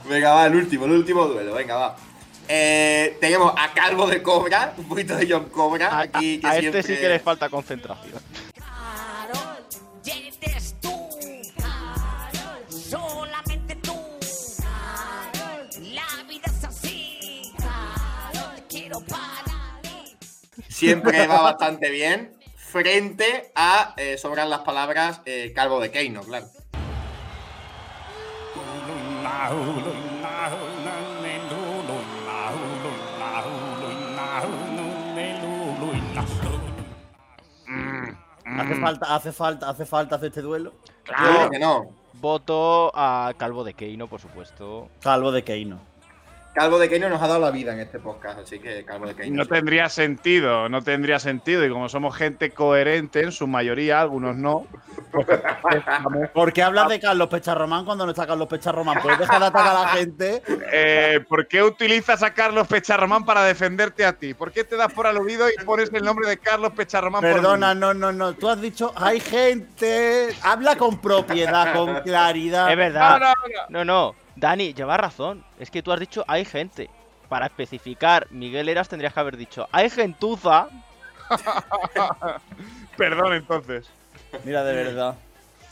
Venga, 0.08 0.34
va, 0.36 0.45
el 0.45 0.55
último, 0.55 0.86
el 0.86 0.91
último 0.91 1.25
duelo, 1.25 1.55
venga, 1.55 1.75
va. 1.77 1.95
Eh, 2.47 3.17
tenemos 3.19 3.51
a 3.58 3.73
Calvo 3.73 4.05
de 4.05 4.21
Cobra, 4.21 4.75
un 4.77 4.86
poquito 4.88 5.15
de 5.15 5.27
John 5.27 5.45
Cobra. 5.45 5.88
A, 5.89 5.99
aquí, 6.01 6.39
que 6.39 6.45
a 6.45 6.58
este 6.58 6.84
sí 6.84 6.95
que 6.95 7.10
le 7.10 7.17
falta 7.17 7.49
concentración. 7.49 8.21
siempre 20.76 21.26
va 21.26 21.42
bastante 21.42 21.90
bien 21.90 22.34
frente 22.58 23.52
a, 23.56 23.94
eh, 23.96 24.18
sobran 24.18 24.50
las 24.50 24.60
palabras, 24.60 25.22
eh, 25.26 25.54
Calvo 25.56 25.80
de 25.80 25.90
Keino, 25.90 26.22
claro. 26.22 26.48
Mm, 37.68 38.60
¿Hace 38.60 38.76
falta, 38.76 39.16
hace 39.16 39.32
falta, 39.32 39.70
hace 39.70 39.86
falta 39.86 40.16
hacer 40.18 40.28
este 40.28 40.42
duelo? 40.42 40.74
Claro 41.04 41.44
Yo 41.44 41.50
que 41.50 41.60
no. 41.60 41.86
Voto 42.16 42.92
a 42.94 43.34
Calvo 43.38 43.64
de 43.64 43.74
Keino, 43.74 44.08
por 44.08 44.20
supuesto. 44.20 44.90
Calvo 45.02 45.32
de 45.32 45.44
Keino. 45.44 45.94
Calvo 46.56 46.80
de 46.80 46.88
Keino 46.88 47.10
nos 47.10 47.22
ha 47.22 47.28
dado 47.28 47.41
la 47.41 47.52
vida 47.52 47.74
en 47.74 47.82
este 47.82 48.00
podcast, 48.00 48.39
así 48.39 48.60
que 48.60 48.86
Calvo 48.86 49.08
de 49.08 49.13
Keino. 49.13 49.36
No 49.36 49.46
tendría 49.46 49.89
sentido, 49.89 50.70
no 50.70 50.82
tendría 50.82 51.20
sentido. 51.20 51.65
Y 51.65 51.70
como 51.70 51.89
somos 51.89 52.15
gente 52.15 52.52
coherente, 52.52 53.24
en 53.24 53.34
su 53.34 53.46
mayoría, 53.46 54.00
algunos 54.00 54.38
no. 54.38 54.65
¿Por 56.34 56.54
qué 56.54 56.63
hablas 56.63 56.88
de 56.88 57.02
Carlos 57.02 57.28
Pecharromán 57.28 57.84
cuando 57.84 58.06
no 58.06 58.12
está 58.12 58.26
Carlos 58.26 58.48
Pecharromán? 58.48 59.02
¿Puedes 59.02 59.20
dejar 59.20 59.41
de 59.41 59.48
atacar 59.48 59.76
a 59.76 59.82
la 59.82 59.88
gente? 59.89 60.41
Eh, 60.72 61.20
¿Por 61.28 61.46
qué 61.50 61.62
utilizas 61.62 62.24
a 62.24 62.34
Carlos 62.34 62.68
Pecharromán 62.70 63.26
para 63.26 63.44
defenderte 63.44 64.06
a 64.06 64.13
ti? 64.13 64.34
¿Por 64.34 64.54
qué 64.54 64.63
te 64.63 64.78
das 64.78 64.94
por 64.94 65.08
aludido 65.08 65.50
y 65.50 65.62
pones 65.65 65.91
el 65.94 66.06
nombre 66.06 66.30
de 66.30 66.38
Carlos 66.38 66.72
Pecharromán 66.72 67.22
Perdona, 67.22 67.76
no, 67.76 67.94
no, 67.94 68.13
no. 68.13 68.34
Tú 68.34 68.48
has 68.48 68.62
dicho, 68.62 68.94
hay 68.96 69.20
gente. 69.20 70.30
Habla 70.41 70.78
con 70.78 71.02
propiedad, 71.02 71.74
con 71.74 72.00
claridad. 72.04 72.72
Es 72.72 72.78
verdad. 72.78 73.20
No, 73.20 73.28
no, 73.28 73.34
No, 73.70 73.86
no. 73.86 74.25
Dani, 74.36 74.74
llevas 74.74 75.00
razón. 75.00 75.43
Es 75.60 75.71
que 75.71 75.82
tú 75.82 75.91
has 75.91 76.00
dicho 76.00 76.24
hay 76.28 76.45
gente. 76.45 76.89
Para 77.30 77.48
especificar, 77.48 78.28
Miguel 78.30 78.69
Eras 78.69 78.88
tendrías 78.88 79.13
que 79.13 79.19
haber 79.19 79.38
dicho 79.38 79.67
hay 79.71 79.89
gentuza. 79.89 80.67
Perdón, 82.98 83.34
entonces. 83.34 83.88
Mira, 84.43 84.63
de 84.63 84.74
verdad. 84.74 85.15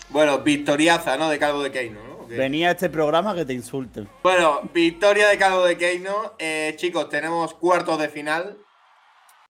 Bueno, 0.10 0.40
victoriaza, 0.40 1.18
¿no? 1.18 1.30
De 1.30 1.40
Calvo 1.40 1.64
de 1.64 1.72
Keino, 1.72 2.00
¿no? 2.04 2.14
Venía 2.28 2.70
a 2.70 2.72
este 2.72 2.90
programa 2.90 3.36
que 3.36 3.46
te 3.46 3.54
insulten. 3.54 4.10
Bueno, 4.24 4.62
victoria 4.74 5.28
de 5.28 5.38
Calvo 5.38 5.66
de 5.66 5.78
Keino. 5.78 6.34
Eh, 6.40 6.74
chicos, 6.78 7.10
tenemos 7.10 7.54
cuartos 7.54 8.00
de 8.00 8.10
final. 8.10 8.58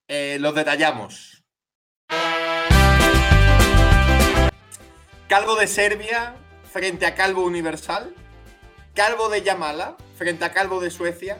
Eh, 0.07 0.37
los 0.39 0.53
detallamos. 0.53 1.43
Calvo 5.27 5.55
de 5.55 5.67
Serbia 5.67 6.35
frente 6.71 7.05
a 7.05 7.15
Calvo 7.15 7.43
Universal. 7.43 8.13
Calvo 8.93 9.29
de 9.29 9.41
Yamala 9.41 9.95
frente 10.17 10.45
a 10.45 10.51
Calvo 10.51 10.79
de 10.79 10.91
Suecia. 10.91 11.37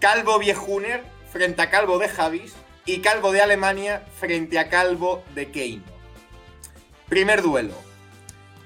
Calvo 0.00 0.38
Viejuner 0.38 1.04
frente 1.32 1.62
a 1.62 1.70
Calvo 1.70 1.98
de 1.98 2.08
Javis. 2.08 2.54
Y 2.84 3.00
Calvo 3.00 3.32
de 3.32 3.42
Alemania 3.42 4.04
frente 4.18 4.58
a 4.60 4.68
Calvo 4.68 5.24
de 5.34 5.50
Keino. 5.50 5.82
Primer 7.08 7.42
duelo. 7.42 7.74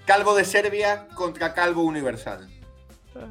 Calvo 0.05 0.35
de 0.35 0.45
Serbia 0.45 1.07
contra 1.15 1.55
Calvo 1.55 1.83
Universal. 1.83 2.49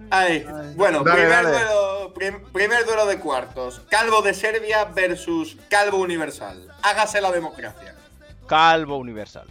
Ay, 0.10 0.46
bueno, 0.76 1.04
Dale, 1.04 1.22
primer, 1.22 1.44
dale. 1.44 1.50
Duelo, 1.52 2.14
prim- 2.14 2.44
primer 2.52 2.86
duelo 2.86 3.06
de 3.06 3.20
cuartos. 3.20 3.82
Calvo 3.90 4.22
de 4.22 4.34
Serbia 4.34 4.86
versus 4.86 5.58
Calvo 5.70 5.98
Universal. 5.98 6.68
Hágase 6.82 7.22
la 7.22 7.32
democracia. 7.32 7.96
Calvo 8.48 8.98
universal. 8.98 9.48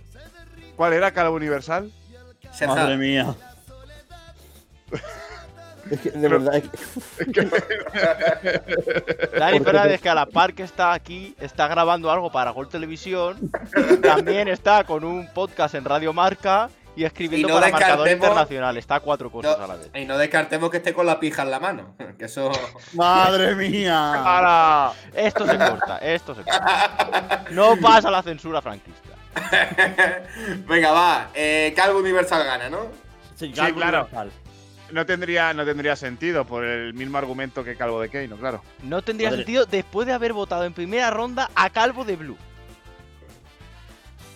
¿Cuál 0.76 0.92
era 0.92 1.12
Calvo 1.12 1.36
Universal? 1.36 1.92
Madre 2.66 2.96
mía. 2.96 3.34
Es 5.90 6.00
que, 6.00 6.10
de 6.10 6.28
verdad, 6.28 6.54
es 6.56 6.64
que- 6.68 6.78
Dani 9.38 9.60
Fernández, 9.60 10.00
que 10.00 10.08
a 10.08 10.14
la 10.14 10.26
par 10.26 10.54
que 10.54 10.62
está 10.62 10.92
aquí, 10.92 11.34
está 11.40 11.68
grabando 11.68 12.10
algo 12.10 12.30
para 12.30 12.50
Gol 12.50 12.68
Televisión. 12.68 13.50
También 14.02 14.48
está 14.48 14.84
con 14.84 15.04
un 15.04 15.28
podcast 15.32 15.74
en 15.74 15.84
Radio 15.84 16.12
Marca 16.12 16.68
y 16.96 17.04
escribiendo 17.04 17.48
Y 17.48 17.50
no 17.52 17.60
para 17.60 17.70
Marcador 17.70 18.08
Internacional. 18.08 18.76
Está 18.76 18.96
a 18.96 19.00
cuatro 19.00 19.26
No, 19.28 19.32
cosas 19.32 19.58
a 19.60 19.66
la 19.66 19.76
vez. 19.76 19.90
y 19.94 20.04
no 20.04 20.18
descartemos 20.18 20.68
que 20.70 20.78
esté 20.78 20.92
con 20.92 21.06
la 21.06 21.20
pija 21.20 21.42
en 21.42 21.50
la 21.50 21.60
mano. 21.60 21.94
Que 22.18 22.24
eso. 22.24 22.50
Madre 22.94 23.54
mía. 23.54 24.20
Para. 24.24 24.92
Esto 25.14 25.46
se 25.46 25.56
corta, 25.56 25.98
esto 25.98 26.34
se 26.34 26.42
corta. 26.42 27.44
No 27.52 27.76
pasa 27.80 28.10
la 28.10 28.22
censura 28.22 28.60
franquista. 28.60 29.08
Venga, 30.66 30.90
va. 30.90 31.28
eh, 31.34 31.72
Calvo 31.76 32.00
Universal 32.00 32.44
gana, 32.44 32.68
¿no? 32.68 32.86
Sí, 33.36 33.52
claro. 33.52 33.72
Universal. 33.76 34.32
No 34.92 35.04
tendría, 35.04 35.52
no 35.52 35.64
tendría 35.64 35.96
sentido 35.96 36.44
por 36.46 36.64
el 36.64 36.94
mismo 36.94 37.18
argumento 37.18 37.62
que 37.62 37.76
Calvo 37.76 38.00
de 38.00 38.08
Keino, 38.08 38.36
claro. 38.36 38.62
No 38.82 39.02
tendría 39.02 39.28
Madre. 39.28 39.42
sentido 39.44 39.66
después 39.66 40.06
de 40.06 40.14
haber 40.14 40.32
votado 40.32 40.64
en 40.64 40.72
primera 40.72 41.10
ronda 41.10 41.50
a 41.54 41.68
Calvo 41.70 42.04
de 42.04 42.16
Blue. 42.16 42.38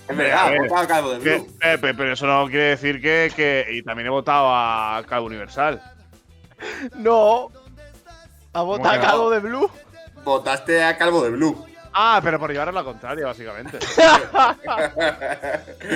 Es 0.08 0.16
verdad, 0.16 0.50
ver, 0.50 0.60
votado 0.62 0.80
a 0.80 0.86
Calvo 0.86 1.10
de 1.14 1.20
Que- 1.20 1.38
Blue. 1.38 1.46
eh, 1.62 1.78
pe- 1.78 1.94
pero 1.94 2.12
eso 2.12 2.26
no 2.26 2.46
quiere 2.48 2.64
decir 2.70 3.00
que, 3.00 3.32
que- 3.34 3.66
Y 3.70 3.82
también 3.82 4.08
he 4.08 4.10
votado 4.10 4.48
a 4.50 5.02
Calvo 5.08 5.26
Universal. 5.26 5.82
No. 6.96 7.50
¿Ha 8.52 8.62
votado 8.62 8.90
a. 8.94 9.00
Calvo 9.00 9.30
de 9.30 9.38
Blue? 9.40 9.70
Votaste 10.24 10.82
a 10.84 10.96
Calvo 10.98 11.24
de 11.24 11.30
Blue. 11.30 11.66
Ah, 11.94 12.20
pero 12.22 12.38
por 12.38 12.50
llevar 12.50 12.68
a 12.68 12.72
la 12.80 12.84
contraria, 12.84 13.26
básicamente. 13.26 13.78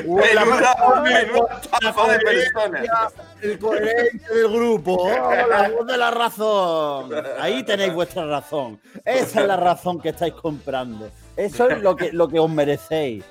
Menuda, 0.04 1.02
menuda 1.02 1.60
estafa 1.62 2.12
de 2.12 2.18
personas. 2.20 3.14
El 3.40 3.58
coherente 3.58 4.34
del 4.34 4.48
grupo. 4.52 5.10
Oh, 5.26 5.48
la 5.48 5.68
voz 5.68 5.86
de 5.86 5.96
la 5.96 6.10
razón. 6.10 7.10
Ahí 7.40 7.62
tenéis 7.64 7.92
vuestra 7.92 8.26
razón. 8.26 8.80
Esa 9.04 9.40
es 9.40 9.46
la 9.46 9.56
razón 9.56 10.00
que 10.00 10.10
estáis 10.10 10.34
comprando. 10.34 11.10
Eso 11.36 11.68
es 11.68 11.80
lo 11.80 11.96
que, 11.96 12.12
lo 12.12 12.28
que 12.28 12.38
os 12.38 12.50
merecéis. 12.50 13.24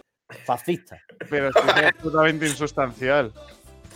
Fascistas. 0.46 1.00
pero 1.30 1.50
es 1.50 1.56
que 1.56 1.80
es 1.80 1.86
absolutamente 1.88 2.48
insustancial. 2.48 3.32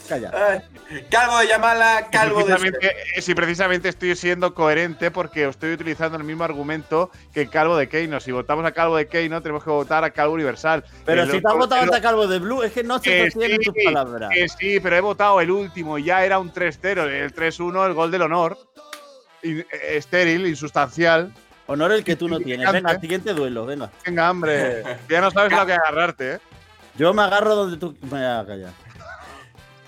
Calla. 0.09 0.31
Ay, 0.33 1.05
Calvo 1.11 1.37
de 1.37 1.47
Yamala, 1.47 2.07
Calvo 2.11 2.39
de 2.39 2.45
Precisamente, 2.45 2.87
eh, 3.15 3.21
si 3.21 3.35
precisamente 3.35 3.89
estoy 3.89 4.15
siendo 4.15 4.55
coherente 4.55 5.11
porque 5.11 5.47
estoy 5.47 5.73
utilizando 5.73 6.17
el 6.17 6.23
mismo 6.23 6.43
argumento 6.43 7.11
que 7.31 7.47
Calvo 7.47 7.77
de 7.77 7.87
Keino. 7.87 8.19
Si 8.19 8.31
votamos 8.31 8.65
a 8.65 8.71
Calvo 8.71 8.97
de 8.97 9.07
Keino, 9.07 9.41
tenemos 9.41 9.63
que 9.63 9.69
votar 9.69 10.03
a 10.03 10.09
Calvo 10.09 10.33
Universal. 10.33 10.83
Pero 11.05 11.23
El 11.23 11.31
si 11.31 11.41
te 11.41 11.47
has 11.47 11.53
votado 11.53 11.83
el 11.83 11.89
hasta 11.89 12.01
Calvo 12.01 12.27
de 12.27 12.39
Blue, 12.39 12.63
es 12.63 12.71
que 12.73 12.83
no 12.83 12.97
se 12.97 13.03
Que 13.03 13.31
sostienen 13.31 13.61
tus 13.61 13.75
palabras. 13.85 14.31
Que 14.33 14.49
sí, 14.49 14.79
pero 14.79 14.95
he 14.95 15.01
votado 15.01 15.39
el 15.41 15.51
último 15.51 15.99
y 15.99 16.05
ya 16.05 16.25
era 16.25 16.39
un 16.39 16.51
3-0. 16.51 17.07
El 17.07 17.33
3-1, 17.33 17.85
el 17.85 17.93
gol 17.93 18.09
del 18.09 18.23
honor. 18.23 18.57
Y- 19.43 19.59
eh, 19.59 19.67
estéril, 19.91 20.47
insustancial. 20.47 21.31
Honor 21.67 21.91
el 21.91 22.03
que 22.03 22.15
tú 22.15 22.27
no 22.27 22.39
tienes. 22.39 22.71
Venga, 22.71 22.89
al 22.89 22.99
siguiente 22.99 23.31
duelo, 23.35 23.67
venga. 23.67 23.91
Venga, 24.03 24.31
hombre. 24.31 24.83
ya 25.09 25.21
no 25.21 25.29
sabes 25.29 25.51
lo 25.55 25.65
que 25.67 25.73
agarrarte, 25.73 26.33
¿eh? 26.33 26.39
Yo 26.97 27.13
me 27.13 27.21
agarro 27.21 27.55
donde 27.55 27.77
tú. 27.77 27.95
Me 28.01 28.09
voy 28.09 28.21
a 28.21 28.43
callar. 28.45 28.88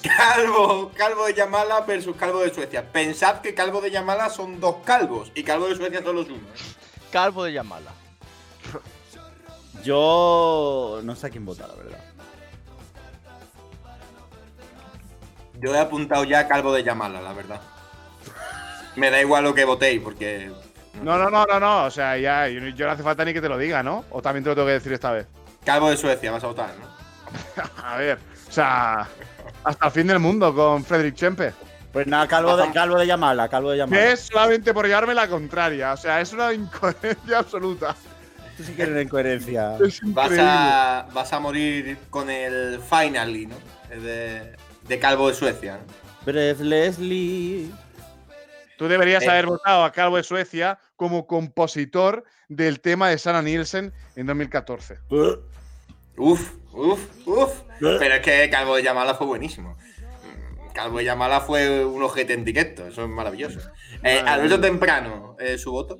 Calvo, 0.01 0.91
Calvo 0.95 1.25
de 1.25 1.33
Yamala 1.33 1.81
versus 1.81 2.15
Calvo 2.15 2.39
de 2.39 2.53
Suecia. 2.53 2.83
Pensad 2.91 3.41
que 3.41 3.53
Calvo 3.53 3.81
de 3.81 3.91
Yamala 3.91 4.29
son 4.29 4.59
dos 4.59 4.77
calvos 4.83 5.31
y 5.35 5.43
Calvo 5.43 5.67
de 5.67 5.75
Suecia 5.75 6.01
solo 6.01 6.21
es 6.21 6.29
uno. 6.29 6.47
Calvo 7.11 7.43
de 7.43 7.53
Yamala. 7.53 7.91
Yo. 9.83 11.01
No 11.03 11.15
sé 11.15 11.27
a 11.27 11.29
quién 11.29 11.45
votar, 11.45 11.69
la 11.69 11.75
verdad. 11.75 11.99
Yo 15.59 15.75
he 15.75 15.79
apuntado 15.79 16.23
ya 16.23 16.39
a 16.39 16.47
Calvo 16.47 16.73
de 16.73 16.83
Yamala, 16.83 17.21
la 17.21 17.33
verdad. 17.33 17.61
Me 18.95 19.11
da 19.11 19.21
igual 19.21 19.43
lo 19.43 19.53
que 19.53 19.65
votéis, 19.65 20.01
porque. 20.01 20.51
No, 21.01 21.17
no, 21.17 21.29
no, 21.29 21.45
no, 21.45 21.59
no. 21.59 21.85
O 21.85 21.91
sea, 21.91 22.17
ya, 22.17 22.47
yo, 22.47 22.59
yo 22.69 22.85
no 22.85 22.91
hace 22.91 23.03
falta 23.03 23.23
ni 23.23 23.33
que 23.33 23.41
te 23.41 23.49
lo 23.49 23.57
diga, 23.57 23.83
¿no? 23.83 24.05
O 24.09 24.21
también 24.21 24.43
te 24.43 24.49
lo 24.49 24.55
tengo 24.55 24.67
que 24.67 24.73
decir 24.73 24.93
esta 24.93 25.11
vez. 25.11 25.27
Calvo 25.63 25.89
de 25.89 25.97
Suecia 25.97 26.31
vas 26.31 26.43
a 26.43 26.47
votar, 26.47 26.73
¿no? 26.79 26.91
A 27.83 27.97
ver, 27.97 28.19
o 28.49 28.51
sea, 28.51 29.07
hasta 29.63 29.85
el 29.87 29.91
fin 29.91 30.07
del 30.07 30.19
mundo 30.19 30.53
con 30.53 30.83
Frederick 30.83 31.15
Chempe. 31.15 31.53
Pues 31.93 32.07
nada, 32.07 32.25
calvo 32.27 32.55
de, 32.55 32.71
calvo 32.71 32.97
de 32.97 33.05
Yamala, 33.07 33.49
calvo 33.49 33.71
de. 33.71 33.85
Que 33.87 34.13
es 34.13 34.21
solamente 34.21 34.73
por 34.73 34.85
llevarme 34.87 35.13
la 35.13 35.27
contraria. 35.27 35.93
O 35.93 35.97
sea, 35.97 36.21
es 36.21 36.31
una 36.31 36.53
incoherencia 36.53 37.39
absoluta. 37.39 37.95
Tú 38.57 38.63
sí 38.63 38.73
que 38.73 38.83
eres 38.83 38.93
una 38.93 39.01
incoherencia. 39.01 39.77
Es 39.85 39.99
Vas 40.03 40.31
a, 40.39 41.07
vas 41.13 41.33
a 41.33 41.39
morir 41.39 41.97
con 42.09 42.29
el 42.29 42.79
finally, 42.79 43.47
¿no? 43.47 43.55
De, 43.89 44.55
de 44.87 44.99
Calvo 44.99 45.27
de 45.27 45.33
Suecia, 45.33 45.77
¿no? 45.77 46.01
Breath 46.25 46.59
Leslie. 46.59 47.69
Tú 48.77 48.87
deberías 48.87 49.23
Eh. 49.23 49.29
haber 49.29 49.47
votado 49.47 49.83
a 49.83 49.91
Calvo 49.91 50.17
de 50.17 50.23
Suecia 50.23 50.79
como 50.95 51.27
compositor 51.27 52.23
del 52.47 52.79
tema 52.79 53.09
de 53.09 53.17
Sana 53.17 53.41
Nielsen 53.41 53.93
en 54.15 54.25
2014. 54.27 54.99
Uf, 56.21 56.51
uf, 56.73 56.99
uf. 57.25 57.51
Pero 57.79 58.13
es 58.13 58.21
que 58.21 58.47
Calvo 58.51 58.75
de 58.75 58.83
Yamala 58.83 59.15
fue 59.15 59.25
buenísimo. 59.25 59.71
Mm, 59.71 60.71
Calvo 60.71 60.99
de 60.99 61.05
Yamala 61.05 61.41
fue 61.41 61.83
un 61.83 62.03
ojete 62.03 62.33
en 62.33 62.45
directo, 62.45 62.85
eso 62.85 63.01
es 63.01 63.09
maravilloso. 63.09 63.59
Eh, 64.03 64.21
Alberto 64.23 64.61
Temprano, 64.61 65.35
eh, 65.39 65.57
su 65.57 65.71
voto. 65.71 65.97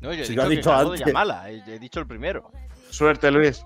No, 0.00 0.12
yo 0.12 0.24
he 0.24 0.26
Si 0.26 0.32
dicho 0.32 0.42
lo 0.42 0.48
que 0.48 0.60
Calvo 0.60 0.90
de. 0.90 0.98
Yamala. 0.98 1.48
He, 1.48 1.78
dicho 1.78 2.00
el 2.00 2.08
primero. 2.08 2.50
Suerte, 2.90 3.30
Luis. 3.30 3.64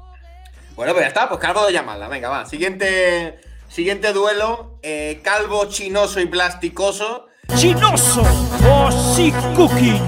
Bueno, 0.74 0.92
pues 0.92 1.04
ya 1.04 1.08
está, 1.08 1.30
pues 1.30 1.40
Calvo 1.40 1.66
de 1.66 1.72
Yamala, 1.72 2.08
venga, 2.08 2.28
va. 2.28 2.44
Siguiente, 2.44 3.40
siguiente 3.66 4.12
duelo, 4.12 4.78
eh, 4.82 5.20
Calvo 5.24 5.64
chinoso 5.64 6.20
y 6.20 6.26
plasticoso. 6.26 7.28
Chinoso 7.56 8.22
o 8.68 9.14
sí 9.14 9.32
cooking, 9.54 10.02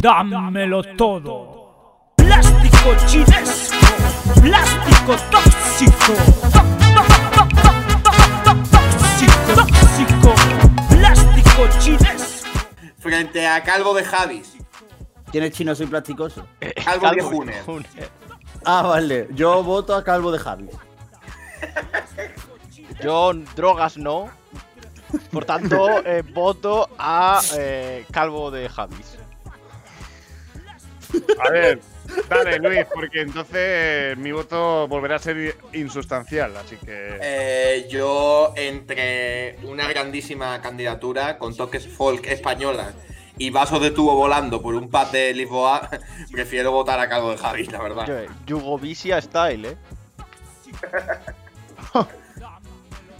dámelo 0.00 0.84
todo. 0.96 2.12
Plástico 2.14 2.94
chinesco, 3.06 3.77
plástico 4.40 5.16
tóxico, 5.30 6.14
tó- 6.52 6.62
tó- 6.94 7.06
tó- 7.34 7.48
tó- 7.64 7.74
tó- 8.04 8.14
tó- 8.44 8.56
tóxico, 8.72 9.54
tóxico, 9.54 10.34
plástico 10.88 11.68
chinesco. 11.80 12.48
Frente 12.98 13.46
a 13.46 13.62
Calvo 13.62 13.94
de 13.94 14.04
Javis. 14.04 14.56
¿Quién 15.30 15.44
es 15.44 15.52
chino? 15.52 15.74
Soy 15.74 15.86
plasticoso. 15.86 16.46
Calvo 16.84 17.10
Viejuner. 17.10 17.54
Viejuner. 17.56 18.10
Ah, 18.64 18.82
vale. 18.82 19.28
Yo 19.34 19.62
voto 19.62 19.94
a 19.94 20.02
Calvo 20.04 20.32
de 20.32 20.38
Javi. 20.38 20.68
Yo 23.02 23.32
drogas 23.54 23.96
no. 23.98 24.28
Por 25.30 25.44
tanto, 25.44 26.04
eh, 26.04 26.22
voto 26.34 26.88
a 26.98 27.40
eh, 27.56 28.04
Calvo 28.10 28.50
de 28.50 28.68
Javis. 28.68 29.16
A 31.46 31.50
ver, 31.50 31.80
dale, 32.28 32.58
Luis, 32.58 32.86
porque 32.92 33.20
entonces 33.20 34.16
mi 34.18 34.32
voto 34.32 34.88
volverá 34.88 35.16
a 35.16 35.18
ser 35.18 35.56
insustancial, 35.72 36.56
así 36.56 36.76
que. 36.76 37.18
Eh, 37.20 37.86
yo, 37.90 38.52
entre 38.56 39.58
una 39.64 39.88
grandísima 39.88 40.60
candidatura 40.60 41.38
con 41.38 41.56
toques 41.56 41.86
folk 41.86 42.26
españolas 42.26 42.94
y 43.36 43.50
vasos 43.50 43.80
de 43.80 43.90
tubo 43.90 44.14
volando 44.14 44.60
por 44.60 44.74
un 44.74 44.88
pad 44.90 45.12
de 45.12 45.32
Lisboa, 45.34 45.88
prefiero 46.32 46.72
votar 46.72 46.98
a 47.00 47.08
Calvo 47.08 47.30
de 47.30 47.38
Javi, 47.38 47.66
la 47.66 47.82
verdad. 47.82 48.06
Yo, 48.06 48.58
Yugovisia 48.58 49.20
style, 49.20 49.68
¿eh? 49.68 49.76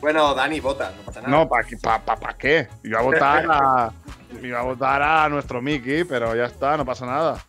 Bueno, 0.01 0.33
Dani, 0.33 0.61
vota, 0.61 0.93
no 0.97 1.03
pasa 1.03 1.21
nada. 1.21 1.37
No, 1.37 1.49
¿para 1.49 1.67
pa, 1.83 1.99
pa, 1.99 2.17
pa 2.17 2.35
qué? 2.35 2.69
Iba 2.85 3.01
a 3.01 3.03
votar 3.03 3.47
a. 3.51 3.93
Iba 4.43 4.61
a 4.61 4.63
votar 4.63 5.03
a 5.03 5.29
nuestro 5.29 5.61
Mickey, 5.61 6.05
pero 6.05 6.37
ya 6.37 6.45
está, 6.45 6.77
no 6.77 6.85
pasa 6.85 7.07
nada. 7.07 7.45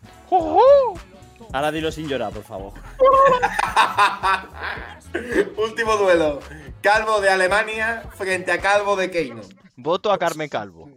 Ahora 1.51 1.71
dilo 1.71 1.91
sin 1.91 2.07
llorar, 2.07 2.31
por 2.31 2.43
favor. 2.43 2.73
Último 5.57 5.95
duelo. 5.97 6.39
Calvo 6.81 7.19
de 7.21 7.29
Alemania 7.29 8.03
frente 8.15 8.51
a 8.51 8.59
Calvo 8.59 8.95
de 8.95 9.09
Keino. 9.09 9.41
Voto 9.75 10.11
a 10.11 10.17
Carmen 10.17 10.49
Calvo. 10.49 10.89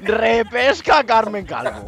Repesca 0.00 0.98
a 1.00 1.04
Carmen 1.04 1.44
Calvo. 1.46 1.84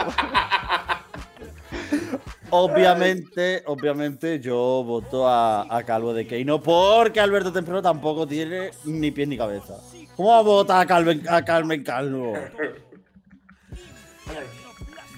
Obviamente, 2.51 3.65
obviamente 3.67 4.39
yo 4.39 4.85
voto 4.85 5.27
a, 5.27 5.77
a 5.77 5.83
Calvo 5.83 6.13
de 6.13 6.27
Keino 6.27 6.61
porque 6.63 7.19
Alberto 7.19 7.53
Temprano 7.53 7.83
tampoco 7.83 8.27
tiene 8.29 8.71
ni 8.85 9.11
pies 9.11 9.27
ni 9.27 9.37
cabeza. 9.37 9.75
¿Cómo 10.15 10.29
va 10.29 10.39
a 10.39 10.43
votar 10.43 10.81
a, 10.83 10.87
Calven- 10.87 11.27
a 11.29 11.45
Carmen 11.45 11.83
Calvo? 11.83 12.35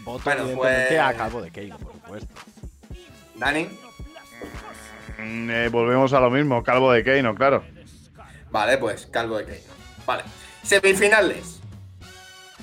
Voto 0.07 0.23
Bueno, 0.25 0.42
evidentemente 0.42 0.87
pues- 0.88 1.01
a 1.01 1.14
Calvo 1.14 1.42
de 1.42 1.51
Keino, 1.51 1.79
por 1.79 1.92
supuesto. 1.92 2.35
Dani. 3.35 3.69
Mm, 5.19 5.51
eh, 5.51 5.69
volvemos 5.69 6.12
a 6.12 6.21
lo 6.21 6.31
mismo, 6.31 6.62
Calvo 6.62 6.92
de 6.92 7.03
Keino, 7.03 7.35
claro. 7.35 7.64
Vale, 8.51 8.79
pues 8.79 9.07
Calvo 9.07 9.37
de 9.38 9.47
Keino. 9.47 9.73
Vale. 10.07 10.23
Semifinales. 10.62 11.61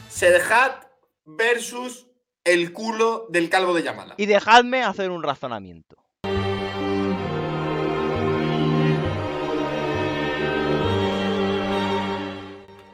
Serhat 0.09 0.85
versus 1.25 2.07
el 2.45 2.71
culo 2.71 3.27
del 3.29 3.49
Calvo 3.49 3.73
de 3.73 3.83
Yamala. 3.83 4.15
Y 4.17 4.25
dejadme 4.25 4.83
hacer 4.83 5.11
un 5.11 5.21
razonamiento. 5.21 5.97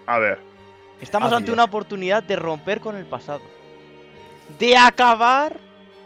A 0.07 0.17
ver. 0.17 0.39
Estamos 1.01 1.27
Así 1.27 1.35
ante 1.35 1.51
una 1.51 1.65
oportunidad 1.65 2.23
de 2.23 2.35
romper 2.35 2.79
con 2.79 2.95
el 2.95 3.05
pasado. 3.05 3.41
De 4.57 4.75
acabar 4.75 5.59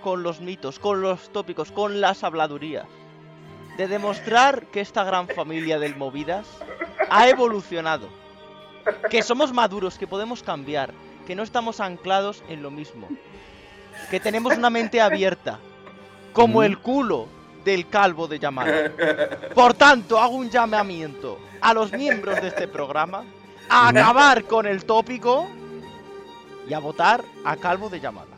con 0.03 0.21
los 0.21 0.41
mitos, 0.41 0.79
con 0.79 1.01
los 1.01 1.31
tópicos, 1.31 1.71
con 1.71 2.01
las 2.01 2.23
habladurías. 2.23 2.85
De 3.77 3.87
demostrar 3.87 4.65
que 4.67 4.81
esta 4.81 5.03
gran 5.03 5.27
familia 5.27 5.79
del 5.79 5.95
Movidas 5.95 6.45
ha 7.09 7.27
evolucionado. 7.29 8.09
Que 9.09 9.23
somos 9.23 9.53
maduros, 9.53 9.97
que 9.97 10.07
podemos 10.07 10.43
cambiar, 10.43 10.93
que 11.25 11.35
no 11.35 11.43
estamos 11.43 11.79
anclados 11.79 12.43
en 12.49 12.61
lo 12.61 12.69
mismo. 12.69 13.07
Que 14.11 14.19
tenemos 14.19 14.57
una 14.57 14.69
mente 14.69 14.99
abierta, 14.99 15.59
como 16.33 16.63
el 16.63 16.79
culo 16.79 17.27
del 17.63 17.87
calvo 17.87 18.27
de 18.27 18.39
llamada. 18.39 18.91
Por 19.55 19.73
tanto, 19.73 20.19
hago 20.19 20.35
un 20.35 20.49
llamamiento 20.49 21.39
a 21.61 21.73
los 21.73 21.91
miembros 21.93 22.41
de 22.41 22.49
este 22.49 22.67
programa 22.67 23.23
a 23.69 23.87
acabar 23.87 24.43
con 24.43 24.67
el 24.67 24.83
tópico 24.85 25.47
y 26.67 26.73
a 26.73 26.79
votar 26.79 27.23
a 27.45 27.55
calvo 27.55 27.89
de 27.89 27.99
llamada. 27.99 28.32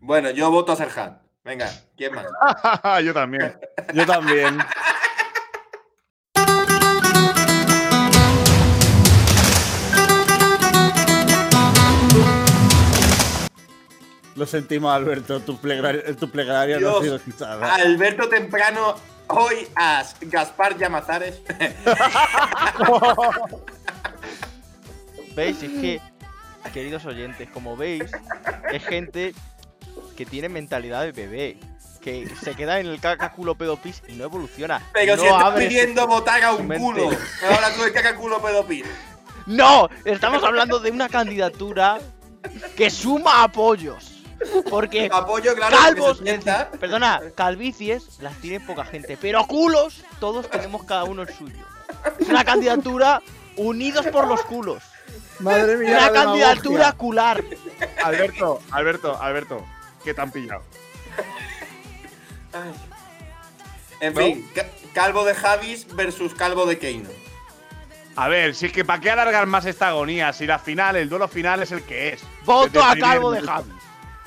Bueno, 0.00 0.30
yo 0.30 0.50
voto 0.50 0.72
a 0.72 0.76
Serhat. 0.76 1.20
Venga, 1.44 1.70
¿quién 1.96 2.14
más? 2.14 2.24
Yo 3.04 3.12
también. 3.12 3.58
Yo 3.94 4.06
también. 4.06 4.58
Lo 14.36 14.46
sentimos, 14.46 14.94
Alberto. 14.94 15.40
Tu 15.40 15.58
plegaria, 15.58 16.14
tu 16.14 16.30
plegaria 16.30 16.78
no 16.78 16.98
ha 16.98 17.02
sido 17.02 17.16
escuchada. 17.16 17.74
Alberto 17.74 18.28
Temprano, 18.28 18.94
hoy 19.26 19.66
as 19.74 20.14
Gaspar 20.20 20.78
Llamazares. 20.78 21.42
¿Veis? 25.34 25.60
Es 25.60 25.72
que, 25.72 26.00
queridos 26.72 27.04
oyentes, 27.04 27.50
como 27.50 27.76
veis, 27.76 28.04
es 28.70 28.84
gente 28.84 29.34
que 30.16 30.26
tiene 30.26 30.48
mentalidad 30.48 31.02
de 31.02 31.12
bebé. 31.12 31.58
Que 32.00 32.28
se 32.42 32.54
queda 32.54 32.78
en 32.78 32.86
el 32.86 33.00
caca 33.00 33.32
culo 33.32 33.56
pedo 33.56 33.76
pis 33.76 34.02
y 34.08 34.12
no 34.12 34.24
evoluciona. 34.24 34.80
Pero 34.92 35.16
no 35.16 35.22
si 35.22 35.28
estás 35.28 35.54
pidiendo 35.54 36.06
votar 36.06 36.42
a 36.44 36.52
un 36.52 36.66
mente. 36.66 36.84
culo. 36.84 37.10
Ahora 37.50 37.74
tú 37.74 37.82
de 37.82 37.92
caca 37.92 38.14
culo 38.14 38.40
pedopil. 38.40 38.84
¡No! 39.46 39.88
Estamos 40.04 40.42
hablando 40.44 40.78
de 40.78 40.90
una 40.90 41.08
candidatura 41.08 41.98
que 42.76 42.90
suma 42.90 43.42
apoyos. 43.42 44.14
Porque 44.70 45.08
Apoyo, 45.12 45.54
claro, 45.56 45.76
calvos, 45.76 46.22
perdona, 46.78 47.20
calvicies 47.34 48.20
las 48.20 48.36
tiene 48.36 48.60
poca 48.60 48.84
gente, 48.84 49.18
pero 49.20 49.44
culos 49.46 50.04
todos 50.20 50.48
tenemos 50.48 50.84
cada 50.84 51.04
uno 51.04 51.22
el 51.22 51.34
suyo. 51.34 51.64
Es 52.20 52.28
una 52.28 52.44
candidatura 52.44 53.20
unidos 53.56 54.06
por 54.06 54.28
los 54.28 54.42
culos. 54.42 54.84
Madre 55.40 55.76
mía. 55.76 55.90
Una 55.90 56.06
la 56.06 56.12
candidatura 56.12 56.92
demagogia. 56.92 56.92
cular. 56.92 57.44
Alberto, 58.04 58.60
Alberto, 58.70 59.20
Alberto, 59.20 59.66
¿qué 60.08 60.14
te 60.14 60.20
han 60.22 60.30
pillado? 60.32 60.62
Ay. 62.54 62.72
En 64.00 64.16
fin, 64.16 64.50
ca- 64.54 64.66
Calvo 64.94 65.22
de 65.26 65.34
Javis 65.34 65.86
versus 65.94 66.32
Calvo 66.34 66.64
de 66.64 66.78
Keino. 66.78 67.10
A 68.16 68.26
ver, 68.28 68.54
si 68.54 68.66
es 68.66 68.72
que 68.72 68.86
¿para 68.86 69.00
qué 69.00 69.10
alargar 69.10 69.46
más 69.46 69.66
esta 69.66 69.88
agonía? 69.88 70.32
Si 70.32 70.46
la 70.46 70.58
final, 70.58 70.96
el 70.96 71.10
duelo 71.10 71.28
final 71.28 71.62
es 71.62 71.72
el 71.72 71.82
que 71.82 72.14
es. 72.14 72.22
Voto 72.46 72.82
a 72.82 72.96
Calvo 72.96 73.32
de 73.32 73.42
minuto. 73.42 73.52
Javi. 73.52 73.72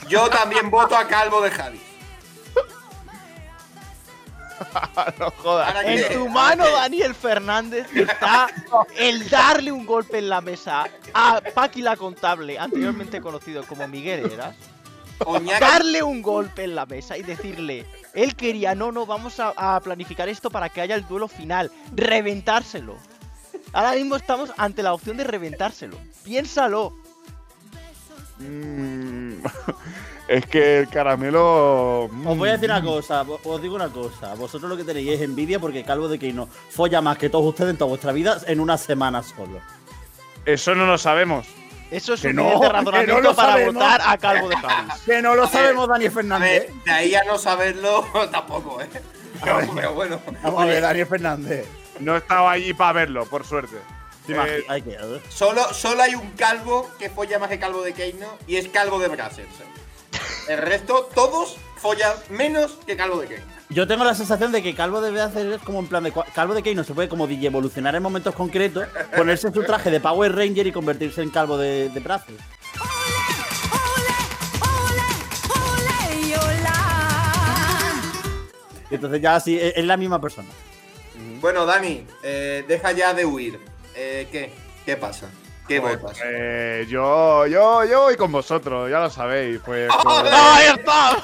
Yo 0.08 0.30
también 0.30 0.70
voto 0.70 0.96
a 0.96 1.08
Calvo 1.08 1.42
de 1.42 1.50
Javis. 1.50 1.82
no 5.20 5.32
jodas. 5.38 5.74
Que- 5.84 6.06
En 6.08 6.14
tu 6.14 6.30
mano, 6.30 6.70
Daniel 6.70 7.16
Fernández, 7.16 7.88
está 7.96 8.48
el 8.98 9.28
darle 9.30 9.72
un 9.72 9.86
golpe 9.88 10.20
en 10.20 10.30
la 10.30 10.42
mesa 10.42 10.86
a 11.16 11.42
Paqui 11.56 11.82
la 11.82 11.96
Contable, 11.98 12.60
anteriormente 12.60 13.20
conocido 13.20 13.64
como 13.66 13.88
Miguel 13.88 14.32
Eras. 14.32 14.56
Oñaca- 15.26 15.60
Darle 15.60 16.04
un 16.04 16.22
golpe 16.22 16.64
en 16.64 16.76
la 16.76 16.86
mesa 16.86 17.18
y 17.18 17.24
decirle, 17.24 17.86
él 18.14 18.36
quería, 18.36 18.76
no, 18.76 18.92
no, 18.92 19.06
vamos 19.06 19.40
a, 19.40 19.54
a 19.56 19.80
planificar 19.80 20.28
esto 20.30 20.50
para 20.50 20.70
que 20.70 20.82
haya 20.82 20.96
el 20.96 21.08
duelo 21.08 21.28
final, 21.28 21.72
reventárselo. 21.96 22.96
Ahora 23.74 23.94
mismo 23.94 24.16
estamos 24.16 24.52
ante 24.58 24.84
la 24.84 24.94
opción 24.94 25.18
de 25.18 25.24
reventárselo. 25.24 25.98
Piénsalo. 26.24 26.94
Mm, 28.40 29.44
es 30.28 30.46
que 30.48 30.80
el 30.80 30.88
caramelo. 30.90 32.10
mm, 32.12 32.28
Os 32.28 32.38
voy 32.38 32.50
a 32.50 32.54
decir 32.54 32.70
una 32.70 32.82
cosa, 32.82 33.24
vo- 33.24 33.40
os 33.44 33.62
digo 33.62 33.76
una 33.76 33.90
cosa. 33.90 34.34
Vosotros 34.36 34.70
lo 34.70 34.78
que 34.78 34.84
tenéis 34.84 35.12
es 35.12 35.22
envidia 35.22 35.60
porque 35.60 35.84
Calvo 35.84 36.08
de 36.08 36.18
Keino 36.20 36.48
folla 36.48 37.02
más 37.02 37.18
que 37.18 37.30
todos 37.30 37.46
ustedes 37.46 37.72
en 37.72 37.78
toda 37.78 37.90
vuestra 37.90 38.12
vida 38.12 38.40
en 38.48 38.60
una 38.60 38.78
semana 38.78 39.22
solo. 39.24 39.60
Eso 40.46 40.74
no 40.74 40.88
lo 40.88 40.98
sabemos. 40.98 41.46
Eso 41.92 42.14
es 42.14 42.22
Que 42.22 42.30
un 42.30 42.38
no, 42.38 42.60
que 42.62 42.70
razonamiento 42.70 43.22
no 43.22 43.36
para 43.36 43.52
sabemos. 43.52 43.74
votar 43.76 44.02
a 44.04 44.18
Calvo 44.18 44.48
de 44.50 44.56
Javis. 44.58 44.94
Que 45.06 45.22
no 45.22 45.36
lo 45.36 45.48
sabemos, 45.48 45.88
Daniel 45.90 46.10
A 46.12 46.14
Fernández. 46.16 46.68
ver, 46.68 46.74
de 46.86 46.92
ahí 46.92 47.16
a 47.16 47.24
no 47.26 47.38
saberlo 47.38 48.08
tampoco, 48.32 48.82
¿eh? 48.82 48.90
Pero, 49.44 49.60
pero 49.76 49.94
bueno. 49.94 50.22
Vamos 50.42 50.62
a 50.64 50.66
ver, 50.66 50.82
Daniel 50.82 51.08
Fernández. 51.08 51.68
No 52.00 52.16
estaba 52.18 52.52
allí 52.52 52.74
para 52.74 52.94
verlo, 52.94 53.26
por 53.26 53.46
suerte. 53.46 53.76
¿Te 54.26 54.34
Eh, 54.34 54.64
¿eh? 54.70 55.22
Solo, 55.30 55.74
solo 55.74 56.04
hay 56.04 56.16
un 56.16 56.32
calvo 56.32 56.90
que 56.98 57.10
folla 57.10 57.40
más 57.40 57.50
que 57.50 57.60
calvo 57.60 57.82
de 57.82 57.94
Keino 57.94 58.38
y 58.48 58.56
es 58.56 58.68
calvo 58.70 59.00
de 59.00 59.08
Brazzers. 59.08 59.48
¿eh? 59.60 60.50
El 60.50 60.58
resto, 60.60 61.10
todos 61.14 61.58
follan 61.78 62.14
menos 62.30 62.78
que 62.86 62.96
calvo 62.96 63.18
de 63.20 63.28
Keino. 63.28 63.44
Yo 63.72 63.88
tengo 63.88 64.04
la 64.04 64.14
sensación 64.14 64.52
de 64.52 64.62
que 64.62 64.76
Calvo 64.76 65.00
debe 65.00 65.22
hacer 65.22 65.60
como 65.64 65.80
en 65.80 65.88
plan 65.88 66.04
de 66.04 66.12
Calvo 66.36 66.54
de 66.54 66.62
Keino 66.62 66.84
se 66.84 66.94
puede 66.94 67.08
como 67.08 67.26
DJ 67.26 67.48
evolucionar 67.48 67.96
en 67.96 68.04
momentos 68.04 68.36
concretos, 68.36 68.86
ponerse 69.16 69.50
su 69.52 69.64
traje 69.64 69.90
de 69.90 70.02
Power 70.02 70.36
Ranger 70.36 70.68
y 70.68 70.74
convertirse 70.74 71.22
en 71.22 71.30
Calvo 71.30 71.58
de, 71.58 71.88
de 71.88 72.00
brazos. 72.02 72.36
Entonces 78.90 79.22
ya 79.22 79.38
es, 79.38 79.48
es 79.48 79.86
la 79.86 79.96
misma 79.96 80.20
persona. 80.20 80.50
Bueno, 81.40 81.66
Dani, 81.66 82.06
eh, 82.24 82.66
deja 82.68 82.92
ya 82.92 83.14
de 83.14 83.26
huir. 83.26 83.58
Eh, 83.96 84.28
¿Qué? 84.32 84.52
¿Qué 84.86 84.98
pasa? 84.98 85.30
¿Qué 85.72 85.80
votas? 85.80 86.18
Eh, 86.24 86.86
yo, 86.90 87.46
yo, 87.48 87.86
yo 87.86 88.02
voy 88.02 88.18
con 88.18 88.32
vosotros, 88.32 88.90
ya 88.90 89.00
lo 89.00 89.10
sabéis. 89.10 89.60
Pues, 89.64 89.90
pues- 90.04 90.32
¡Ahí 90.34 90.68
está! 90.78 91.12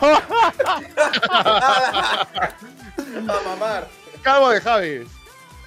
¡A 3.27 3.41
mamar! 3.45 3.88
Calvo 4.21 4.49
de 4.49 4.62
Javis. 4.62 5.07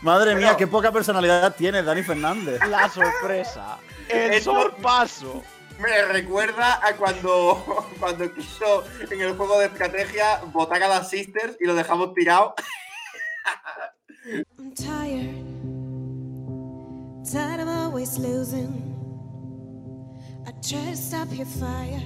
Madre 0.02 0.34
mía, 0.34 0.56
qué 0.56 0.66
poca 0.66 0.90
personalidad 0.90 1.54
tiene 1.54 1.82
Dani 1.82 2.02
Fernández. 2.02 2.58
La 2.66 2.88
sorpresa. 2.88 3.76
El 4.08 4.32
Esto- 4.32 4.52
sorpaso. 4.54 5.42
Me 5.78 6.02
recuerda 6.04 6.80
a 6.86 6.94
cuando, 6.96 7.86
cuando 8.00 8.32
quiso 8.34 8.84
en 9.10 9.20
el 9.20 9.36
juego 9.36 9.58
de 9.58 9.66
estrategia 9.66 10.40
votar 10.46 10.82
a 10.82 10.88
las 10.88 11.10
sisters 11.10 11.56
y 11.60 11.66
lo 11.66 11.74
dejamos 11.74 12.14
tirado. 12.14 12.54
I'm 14.58 14.72
tired, 14.74 15.34
tired 17.32 17.60
of 17.60 17.68
always 17.68 18.18
losing. 18.18 18.68
I 20.46 20.52
tried 20.66 20.90
to 20.90 20.96
stop 20.96 21.28
your 21.32 21.46
fire. 21.46 22.02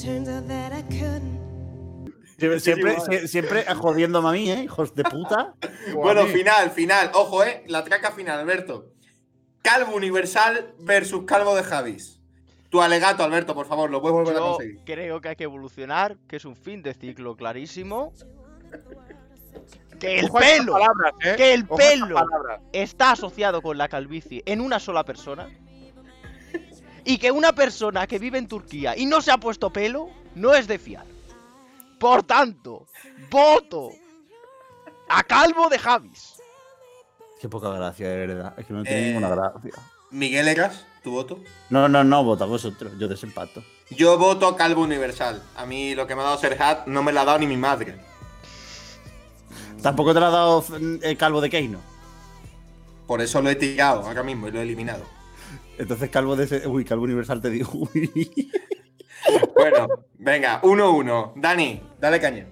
Turns 0.00 0.28
out 0.28 0.46
that 0.48 0.72
I 0.72 0.82
couldn't. 0.82 1.36
Siempre, 2.38 2.60
siempre, 2.60 3.28
siempre 3.28 3.64
jodiéndome 3.64 4.28
a 4.28 4.32
mí, 4.32 4.50
¿eh? 4.50 4.64
Hijos 4.64 4.94
de 4.94 5.04
puta. 5.04 5.54
Bueno, 5.94 6.26
final, 6.26 6.70
final. 6.70 7.10
Ojo, 7.14 7.42
eh. 7.42 7.64
La 7.68 7.82
traca 7.82 8.10
final, 8.10 8.40
Alberto. 8.40 8.92
Calvo 9.62 9.96
Universal 9.96 10.74
versus 10.78 11.24
Calvo 11.26 11.56
de 11.56 11.62
Javis. 11.62 12.20
Tu 12.68 12.82
alegato, 12.82 13.22
Alberto, 13.22 13.54
por 13.54 13.66
favor, 13.66 13.90
lo 13.90 14.00
puedes 14.02 14.14
volver 14.14 14.36
a 14.36 14.40
conseguir. 14.40 14.80
creo 14.84 15.20
que 15.20 15.28
hay 15.28 15.36
que 15.36 15.44
evolucionar, 15.44 16.18
que 16.28 16.36
es 16.36 16.44
un 16.44 16.56
fin 16.56 16.82
de 16.82 16.92
ciclo 16.92 17.36
clarísimo. 17.36 18.12
Que 19.98 20.18
el 20.18 20.26
a 20.26 20.32
pelo, 20.32 20.72
palabras, 20.74 21.12
¿eh? 21.24 21.34
que 21.36 21.54
el 21.54 21.64
Ojo 21.68 21.74
a 21.74 21.78
pelo 21.78 22.16
está 22.72 23.12
asociado 23.12 23.62
con 23.62 23.78
la 23.78 23.88
calvicie 23.88 24.42
en 24.44 24.60
una 24.60 24.78
sola 24.78 25.04
persona. 25.04 25.48
Y 27.04 27.18
que 27.18 27.30
una 27.30 27.52
persona 27.54 28.06
que 28.06 28.18
vive 28.18 28.36
en 28.38 28.48
Turquía 28.48 28.96
y 28.96 29.06
no 29.06 29.20
se 29.20 29.30
ha 29.30 29.38
puesto 29.38 29.70
pelo 29.72 30.08
no 30.34 30.54
es 30.54 30.66
de 30.66 30.78
fiar. 30.78 31.06
Por 32.00 32.24
tanto, 32.24 32.86
voto 33.30 33.90
a 35.08 35.22
Calvo 35.22 35.68
de 35.68 35.78
Javis. 35.78 36.34
Qué 37.40 37.48
poca 37.48 37.70
gracia, 37.70 38.08
de 38.08 38.26
verdad. 38.26 38.54
Es 38.58 38.66
que 38.66 38.72
no 38.72 38.82
tiene 38.82 39.00
Eh, 39.00 39.06
ninguna 39.12 39.28
gracia. 39.28 39.70
Miguel 40.10 40.48
Egas, 40.48 40.84
tu 41.02 41.12
voto. 41.12 41.38
No, 41.70 41.88
no, 41.88 42.02
no, 42.04 42.24
vota 42.24 42.44
vosotros. 42.44 42.92
Yo 42.98 43.06
desempato. 43.08 43.62
Yo 43.90 44.18
voto 44.18 44.56
Calvo 44.56 44.82
Universal. 44.82 45.42
A 45.56 45.64
mí 45.64 45.94
lo 45.94 46.06
que 46.06 46.14
me 46.16 46.22
ha 46.22 46.24
dado 46.24 46.38
Serhat 46.38 46.86
no 46.86 47.02
me 47.02 47.12
lo 47.12 47.20
ha 47.20 47.24
dado 47.24 47.38
ni 47.38 47.46
mi 47.46 47.56
madre. 47.56 47.98
Tampoco 49.82 50.12
te 50.14 50.20
lo 50.20 50.26
ha 50.26 50.30
dado 50.30 50.64
el 51.02 51.16
calvo 51.16 51.40
de 51.40 51.50
Keino. 51.50 51.80
Por 53.06 53.20
eso 53.20 53.40
lo 53.40 53.50
he 53.50 53.54
tirado 53.54 54.02
ahora 54.06 54.22
mismo 54.22 54.48
y 54.48 54.50
lo 54.52 54.58
he 54.60 54.62
eliminado. 54.62 55.04
Entonces, 55.78 56.10
calvo 56.10 56.34
de 56.36 56.44
ese. 56.44 56.66
Uy, 56.66 56.84
calvo 56.84 57.04
universal 57.04 57.40
te 57.40 57.50
digo. 57.50 57.70
Uy. 57.94 58.50
Bueno, 59.56 59.88
venga, 60.18 60.60
1-1. 60.62 61.32
Dani, 61.36 61.82
dale 61.98 62.20
caña. 62.20 62.46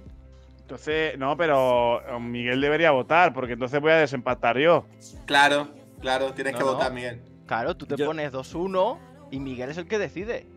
Entonces, 0.61 1.17
no, 1.19 1.37
pero 1.37 2.01
eh, 2.01 2.19
Miguel 2.19 2.61
debería 2.61 2.91
votar, 2.91 3.33
porque 3.33 3.53
entonces 3.53 3.81
voy 3.81 3.93
a 3.93 3.97
desempatar 3.97 4.59
yo. 4.59 4.85
Claro, 5.27 5.69
claro, 6.01 6.33
tienes 6.33 6.55
No, 6.55 6.59
que 6.59 6.65
no. 6.65 6.73
votar, 6.73 6.93
Miguel. 6.93 7.23
Claro, 7.47 7.77
tú 7.77 7.87
te 7.87 7.97
Yo- 7.97 8.07
pones 8.07 8.33
2-1 8.33 8.99
y 9.31 9.39
Miguel 9.39 9.71
es 9.71 9.77
el 9.79 9.87
que 9.87 9.99
decide. 9.99 10.49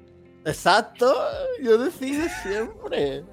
Exacto. 0.45 1.13
Yo 1.61 1.77
decido 1.77 2.25
siempre. 2.41 3.23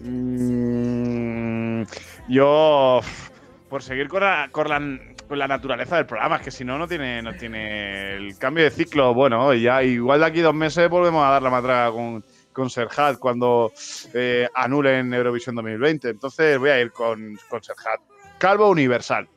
Mm, 0.00 1.82
yo, 2.28 3.00
por 3.68 3.82
seguir 3.82 4.08
con 4.08 4.20
la, 4.20 4.48
con, 4.50 4.68
la, 4.68 5.48
naturaleza 5.48 5.96
del 5.96 6.06
programa, 6.06 6.36
es 6.36 6.42
que 6.42 6.50
si 6.50 6.64
no, 6.64 6.78
no 6.78 6.88
tiene, 6.88 7.22
no 7.22 7.34
tiene 7.34 8.14
el 8.14 8.38
cambio 8.38 8.64
de 8.64 8.70
ciclo. 8.70 9.14
Bueno, 9.14 9.52
ya 9.54 9.82
igual 9.82 10.20
de 10.20 10.26
aquí 10.26 10.40
dos 10.40 10.54
meses 10.54 10.88
volvemos 10.88 11.24
a 11.24 11.30
dar 11.30 11.42
la 11.42 11.50
matraca 11.50 11.92
con, 11.92 12.24
con 12.52 12.70
Serhat 12.70 13.18
cuando 13.18 13.72
eh, 14.14 14.48
anulen 14.54 15.12
Eurovisión 15.12 15.54
2020. 15.56 16.10
Entonces 16.10 16.58
voy 16.58 16.70
a 16.70 16.80
ir 16.80 16.90
con, 16.90 17.38
con 17.48 17.62
Serhat. 17.62 18.00
Calvo 18.38 18.68
Universal. 18.70 19.28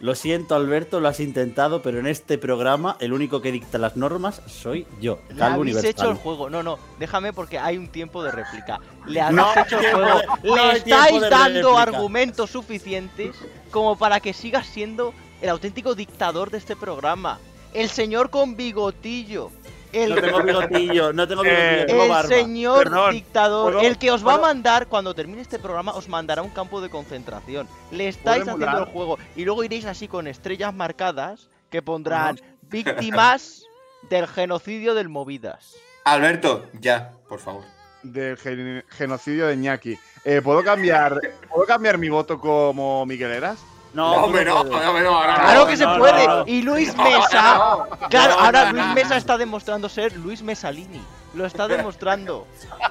Lo 0.00 0.14
siento, 0.14 0.54
Alberto, 0.54 1.00
lo 1.00 1.08
has 1.08 1.18
intentado, 1.18 1.82
pero 1.82 1.98
en 1.98 2.06
este 2.06 2.38
programa 2.38 2.96
el 3.00 3.12
único 3.12 3.40
que 3.42 3.50
dicta 3.50 3.78
las 3.78 3.96
normas 3.96 4.40
soy 4.46 4.86
yo, 5.00 5.18
Le 5.34 5.42
habéis 5.42 5.60
universal. 5.60 5.90
hecho 5.90 6.10
el 6.10 6.16
juego. 6.16 6.48
No, 6.48 6.62
no, 6.62 6.78
déjame 7.00 7.32
porque 7.32 7.58
hay 7.58 7.78
un 7.78 7.88
tiempo 7.88 8.22
de 8.22 8.30
réplica. 8.30 8.78
Le 9.06 9.20
habéis 9.20 9.36
No 9.36 9.52
hecho 9.60 9.80
el 9.80 9.90
juego. 9.92 10.18
de- 10.42 10.50
Le 10.50 10.72
estáis 10.78 11.20
dando 11.22 11.70
réplica. 11.70 11.82
argumentos 11.82 12.50
suficientes 12.50 13.34
como 13.72 13.96
para 13.98 14.20
que 14.20 14.32
siga 14.32 14.62
siendo 14.62 15.12
el 15.40 15.48
auténtico 15.48 15.96
dictador 15.96 16.50
de 16.52 16.58
este 16.58 16.76
programa. 16.76 17.40
El 17.74 17.88
señor 17.88 18.30
con 18.30 18.56
bigotillo. 18.56 19.50
El, 19.92 20.14
No 20.14 20.20
tengo 20.20 20.42
bigotillo, 20.42 21.12
no 21.12 21.26
tengo 21.28 21.42
bigotillo, 21.42 21.68
Eh, 21.82 21.84
tengo 21.86 22.18
el 22.18 22.26
señor 22.26 22.84
Perdón, 22.84 23.12
dictador. 23.12 23.72
¿puedo- 23.74 23.86
el 23.86 23.98
que 23.98 24.10
os 24.10 24.26
va 24.26 24.34
a 24.34 24.38
mandar, 24.38 24.86
cuando 24.88 25.14
termine 25.14 25.40
este 25.40 25.58
programa, 25.58 25.92
os 25.94 26.08
mandará 26.08 26.42
a 26.42 26.44
un 26.44 26.50
campo 26.50 26.80
de 26.80 26.90
concentración. 26.90 27.66
Le 27.90 28.08
estáis 28.08 28.44
¿Puedo 28.44 28.56
haciendo 28.56 28.66
emular? 28.66 28.88
el 28.88 28.92
juego. 28.92 29.18
Y 29.36 29.44
luego 29.44 29.64
iréis 29.64 29.86
así 29.86 30.06
con 30.08 30.26
estrellas 30.26 30.74
marcadas 30.74 31.48
que 31.70 31.80
pondrán 31.82 32.38
víctimas 32.62 33.64
del 34.10 34.26
genocidio 34.26 34.94
del 34.94 35.08
Movidas. 35.08 35.74
Alberto, 36.04 36.66
ya, 36.80 37.12
por 37.28 37.40
favor. 37.40 37.64
Del 38.02 38.36
gen- 38.36 38.84
genocidio 38.90 39.46
de 39.48 39.56
Ñaki. 39.56 39.98
Eh, 40.24 40.40
¿puedo, 40.42 40.62
cambiar, 40.62 41.20
¿Puedo 41.50 41.66
cambiar 41.66 41.98
mi 41.98 42.08
voto 42.08 42.38
como 42.38 43.04
Miguel 43.06 43.32
Eras? 43.32 43.58
No, 43.98 44.12
hombre, 44.12 44.44
no, 44.44 44.64
Claro 44.64 45.66
que 45.66 45.76
se 45.76 45.84
puede. 45.84 46.24
Y 46.46 46.62
Luis 46.62 46.96
Mesa. 46.96 47.78
Claro, 48.08 48.38
ahora 48.38 48.70
Luis. 48.70 48.86
Mesa 48.94 49.16
está 49.16 49.36
demostrando 49.36 49.88
ser 49.88 50.16
Luis 50.16 50.40
Mesalini. 50.40 51.02
Lo 51.34 51.44
está 51.44 51.66
demostrando. 51.68 52.46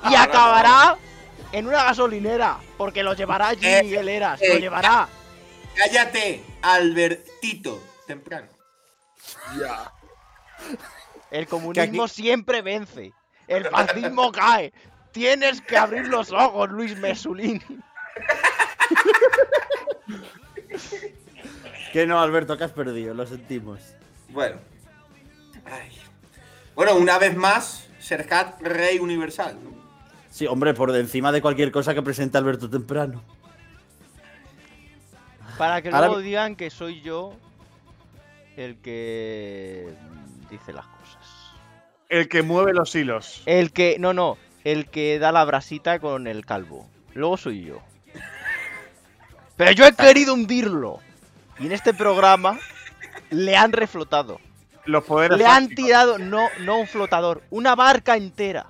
Y 0.09 0.15
acabará 0.15 0.97
en 1.53 1.65
una 1.65 1.85
gasolinera. 1.85 2.57
Porque 2.77 3.03
lo 3.03 3.13
llevará 3.13 3.47
allí 3.47 3.65
Eh, 3.65 3.83
Miguel 3.83 4.09
Eras. 4.09 4.41
Lo 4.41 4.55
eh, 4.55 4.59
llevará. 4.59 5.07
Cállate, 5.77 6.43
Albertito, 6.61 7.81
temprano. 8.05 8.49
El 11.31 11.47
comunismo 11.47 12.09
siempre 12.09 12.61
vence. 12.61 13.13
El 13.47 13.65
fascismo 13.69 14.29
cae. 14.33 14.73
Tienes 15.13 15.61
que 15.61 15.77
abrir 15.77 16.09
los 16.09 16.33
ojos, 16.33 16.69
Luis 16.69 16.97
Mesulini. 16.97 17.61
Que 21.93 22.05
no, 22.05 22.19
Alberto, 22.19 22.57
que 22.57 22.65
has 22.65 22.71
perdido, 22.71 23.13
lo 23.13 23.25
sentimos. 23.25 23.79
Bueno. 24.29 24.57
Ay. 25.65 25.89
Bueno, 26.75 26.95
una 26.95 27.17
vez 27.17 27.35
más, 27.35 27.87
Serhat 27.99 28.61
Rey 28.61 28.99
Universal. 28.99 29.57
¿no? 29.63 29.71
Sí, 30.29 30.45
hombre, 30.45 30.73
por 30.73 30.95
encima 30.95 31.31
de 31.31 31.41
cualquier 31.41 31.71
cosa 31.71 31.93
que 31.93 32.01
presente 32.01 32.37
Alberto 32.37 32.69
temprano. 32.69 33.23
Para 35.57 35.81
que 35.81 35.89
Ahora 35.89 36.07
luego 36.07 36.21
digan 36.21 36.55
que 36.55 36.69
soy 36.69 37.01
yo 37.01 37.33
el 38.57 38.77
que 38.77 39.91
dice 40.51 40.73
las 40.73 40.85
cosas. 40.85 41.25
El 42.09 42.29
que 42.29 42.43
mueve 42.43 42.73
los 42.73 42.93
hilos. 42.93 43.41
El 43.45 43.71
que. 43.71 43.97
No, 43.99 44.13
no. 44.13 44.37
El 44.63 44.87
que 44.89 45.17
da 45.17 45.31
la 45.31 45.45
brasita 45.45 45.99
con 45.99 46.27
el 46.27 46.45
calvo. 46.45 46.87
Luego 47.13 47.37
soy 47.37 47.63
yo. 47.63 47.81
Pero 49.57 49.71
yo 49.71 49.85
he 49.85 49.93
querido 49.93 50.33
hundirlo. 50.33 50.99
Y 51.59 51.65
en 51.65 51.71
este 51.71 51.93
programa 51.93 52.57
le 53.31 53.57
han 53.57 53.71
reflotado. 53.71 54.39
Los 54.85 55.03
poderes 55.03 55.37
Le 55.37 55.45
han 55.45 55.63
fácticos. 55.63 55.85
tirado, 55.85 56.17
no, 56.17 56.47
no 56.61 56.79
un 56.79 56.87
flotador, 56.87 57.43
una 57.49 57.75
barca 57.75 58.15
entera. 58.15 58.67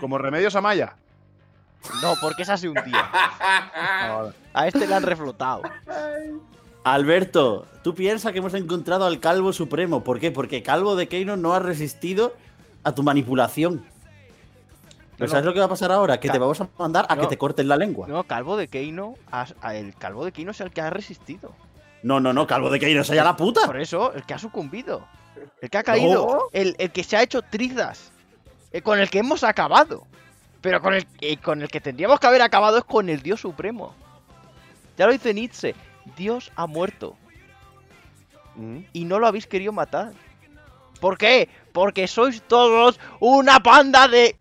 Como 0.00 0.18
Remedios 0.18 0.56
Amaya. 0.56 0.96
No, 2.02 2.14
porque 2.20 2.42
esa 2.42 2.56
se 2.56 2.68
hundía. 2.68 3.10
A 4.54 4.66
este 4.66 4.86
le 4.86 4.94
han 4.94 5.02
reflotado. 5.02 5.62
Alberto, 6.82 7.66
tú 7.82 7.94
piensas 7.94 8.32
que 8.32 8.38
hemos 8.38 8.54
encontrado 8.54 9.04
al 9.06 9.20
Calvo 9.20 9.52
Supremo. 9.52 10.02
¿Por 10.02 10.18
qué? 10.20 10.30
Porque 10.30 10.62
Calvo 10.62 10.96
de 10.96 11.08
Keino 11.08 11.36
no 11.36 11.54
ha 11.54 11.58
resistido 11.58 12.34
a 12.82 12.92
tu 12.94 13.02
manipulación. 13.02 13.84
¿Pero 15.16 15.26
No, 15.26 15.30
sabes 15.30 15.44
no. 15.44 15.50
lo 15.50 15.54
que 15.54 15.60
va 15.60 15.66
a 15.66 15.68
pasar 15.68 15.92
ahora? 15.92 16.18
Que 16.20 16.28
te 16.28 16.38
vamos 16.38 16.60
a 16.60 16.68
mandar 16.78 17.06
a 17.08 17.14
No. 17.14 17.22
que 17.22 17.28
te 17.28 17.38
corten 17.38 17.68
la 17.68 17.76
lengua. 17.76 18.06
No, 18.08 18.24
Calvo 18.24 18.56
de 18.56 18.68
Keino, 18.68 19.14
a- 19.30 19.46
el 19.74 19.94
Calvo 19.94 20.24
de 20.24 20.32
Keino 20.32 20.50
es 20.50 20.60
el 20.60 20.70
que 20.70 20.80
ha 20.80 20.90
resistido. 20.90 21.52
No, 22.02 22.20
no, 22.20 22.32
no, 22.32 22.46
Calvo 22.46 22.68
de 22.70 22.80
Keino, 22.80 23.00
esa 23.02 23.14
ya 23.14 23.24
la 23.24 23.36
puta. 23.36 23.66
Por 23.66 23.80
eso, 23.80 24.12
el 24.12 24.24
que 24.24 24.34
ha 24.34 24.38
sucumbido. 24.38 25.06
El 25.60 25.70
que 25.70 25.78
ha 25.78 25.82
caído. 25.82 26.26
No. 26.26 26.38
El, 26.52 26.74
el 26.78 26.90
que 26.90 27.04
se 27.04 27.16
ha 27.16 27.22
hecho 27.22 27.42
trizas. 27.42 28.12
El 28.72 28.82
con 28.82 28.98
el 28.98 29.08
que 29.08 29.20
hemos 29.20 29.44
acabado. 29.44 30.04
Pero 30.60 30.80
con 30.80 30.94
el, 30.94 31.06
eh, 31.20 31.36
con 31.36 31.62
el 31.62 31.68
que 31.68 31.80
tendríamos 31.80 32.18
que 32.20 32.26
haber 32.26 32.42
acabado 32.42 32.78
es 32.78 32.84
con 32.84 33.08
el 33.08 33.22
Dios 33.22 33.40
Supremo. 33.40 33.94
Ya 34.98 35.06
lo 35.06 35.12
dice 35.12 35.32
Nietzsche. 35.34 35.74
Dios 36.16 36.50
ha 36.56 36.66
muerto. 36.66 37.16
Y 38.92 39.04
no 39.04 39.18
lo 39.18 39.26
habéis 39.26 39.46
querido 39.46 39.72
matar. 39.72 40.12
¿Por 41.00 41.18
qué? 41.18 41.48
Porque 41.72 42.06
sois 42.06 42.40
todos 42.42 43.00
una 43.20 43.60
panda 43.60 44.06
de 44.08 44.36